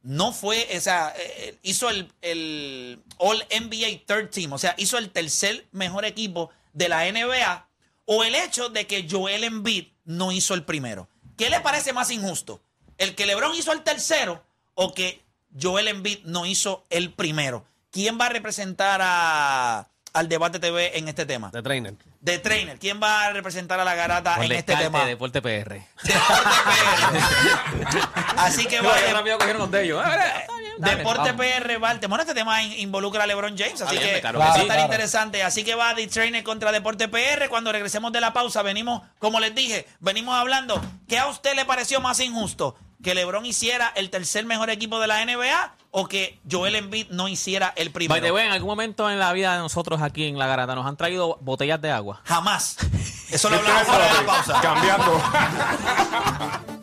no 0.00 0.32
fue, 0.32 0.66
o 0.74 0.80
sea, 0.80 1.12
eh, 1.18 1.58
hizo 1.60 1.90
el, 1.90 2.10
el 2.22 3.02
All 3.18 3.46
NBA 3.50 4.06
Third 4.06 4.30
Team, 4.30 4.54
o 4.54 4.58
sea, 4.58 4.74
hizo 4.78 4.96
el 4.96 5.10
tercer 5.10 5.66
mejor 5.70 6.06
equipo 6.06 6.48
de 6.72 6.88
la 6.88 7.04
NBA, 7.04 7.68
o 8.06 8.24
el 8.24 8.34
hecho 8.34 8.70
de 8.70 8.86
que 8.86 9.06
Joel 9.06 9.44
Embiid 9.44 9.88
no 10.06 10.32
hizo 10.32 10.54
el 10.54 10.64
primero. 10.64 11.06
¿Qué 11.36 11.50
le 11.50 11.60
parece 11.60 11.92
más 11.92 12.10
injusto? 12.10 12.62
¿El 12.96 13.14
que 13.14 13.26
LeBron 13.26 13.54
hizo 13.54 13.72
el 13.72 13.82
tercero 13.82 14.42
o 14.72 14.94
que 14.94 15.22
Joel 15.60 15.88
Embiid 15.88 16.20
no 16.24 16.46
hizo 16.46 16.86
el 16.88 17.12
primero? 17.12 17.66
¿Quién 17.90 18.18
va 18.18 18.26
a 18.26 18.30
representar 18.30 19.00
a, 19.02 19.90
al 20.14 20.28
debate 20.28 20.58
TV 20.60 20.96
en 20.96 21.08
este 21.08 21.26
tema? 21.26 21.50
De 21.50 21.60
trainer. 21.62 21.94
De 22.20 22.38
trainer. 22.38 22.78
¿Quién 22.78 23.00
va 23.02 23.24
a 23.26 23.32
representar 23.32 23.78
a 23.80 23.84
la 23.84 23.94
garata 23.94 24.36
Por 24.36 24.44
en 24.46 24.52
este 24.52 24.74
tema? 24.76 25.04
Deporte 25.04 25.42
PR. 25.42 25.82
Así 28.36 28.62
que 28.64 28.76
Qué 28.78 28.80
va. 28.80 28.94
rápido 29.12 29.38
cogieron 29.38 29.62
los 29.62 29.70
de 29.70 29.84
ellos. 29.84 30.02
Ah, 30.04 30.44
Deporte. 30.78 31.34
PR 31.34 31.78
va 31.82 31.90
al 31.90 32.00
temor. 32.00 32.20
Este 32.20 32.34
tema 32.34 32.62
in- 32.62 32.78
involucra 32.80 33.24
a 33.24 33.26
LeBron 33.26 33.56
James, 33.56 33.80
así 33.80 33.96
que 33.98 34.20
va 34.36 34.54
a 34.54 34.58
estar 34.58 34.78
interesante. 34.80 35.42
Así 35.42 35.62
que 35.64 35.74
va 35.74 35.94
The 35.94 36.06
Trainer 36.08 36.42
contra 36.42 36.72
Deporte 36.72 37.08
PR. 37.08 37.48
Cuando 37.48 37.70
regresemos 37.72 38.12
de 38.12 38.20
la 38.20 38.32
pausa, 38.32 38.62
venimos, 38.62 39.02
como 39.18 39.38
les 39.40 39.54
dije, 39.54 39.86
venimos 40.00 40.34
hablando. 40.36 40.80
¿Qué 41.08 41.18
a 41.18 41.26
usted 41.28 41.54
le 41.54 41.64
pareció 41.64 42.00
más 42.00 42.18
injusto? 42.20 42.76
¿Que 43.04 43.14
LeBron 43.14 43.44
hiciera 43.44 43.92
el 43.96 44.08
tercer 44.08 44.46
mejor 44.46 44.70
equipo 44.70 44.98
de 44.98 45.06
la 45.06 45.22
NBA 45.24 45.74
o 45.90 46.08
que 46.08 46.40
Joel 46.50 46.74
Embiid 46.74 47.08
no 47.10 47.28
hiciera 47.28 47.74
el 47.76 47.90
By 47.90 47.92
the 47.92 48.08
primero? 48.08 48.34
way, 48.34 48.46
en 48.46 48.52
algún 48.52 48.70
momento 48.70 49.10
en 49.10 49.18
la 49.18 49.30
vida 49.34 49.52
de 49.52 49.58
nosotros 49.58 50.00
aquí 50.00 50.24
en 50.26 50.38
La 50.38 50.46
Garata 50.46 50.74
nos 50.74 50.86
han 50.86 50.96
traído 50.96 51.36
botellas 51.42 51.82
de 51.82 51.90
agua. 51.92 52.22
Jamás. 52.24 52.78
Eso 53.30 53.50
lo 53.50 53.56
hablamos 53.56 53.82
fuera 53.82 54.06
de 54.08 54.14
la 54.14 54.26
pausa. 54.26 54.60
Cambiando. 54.62 55.22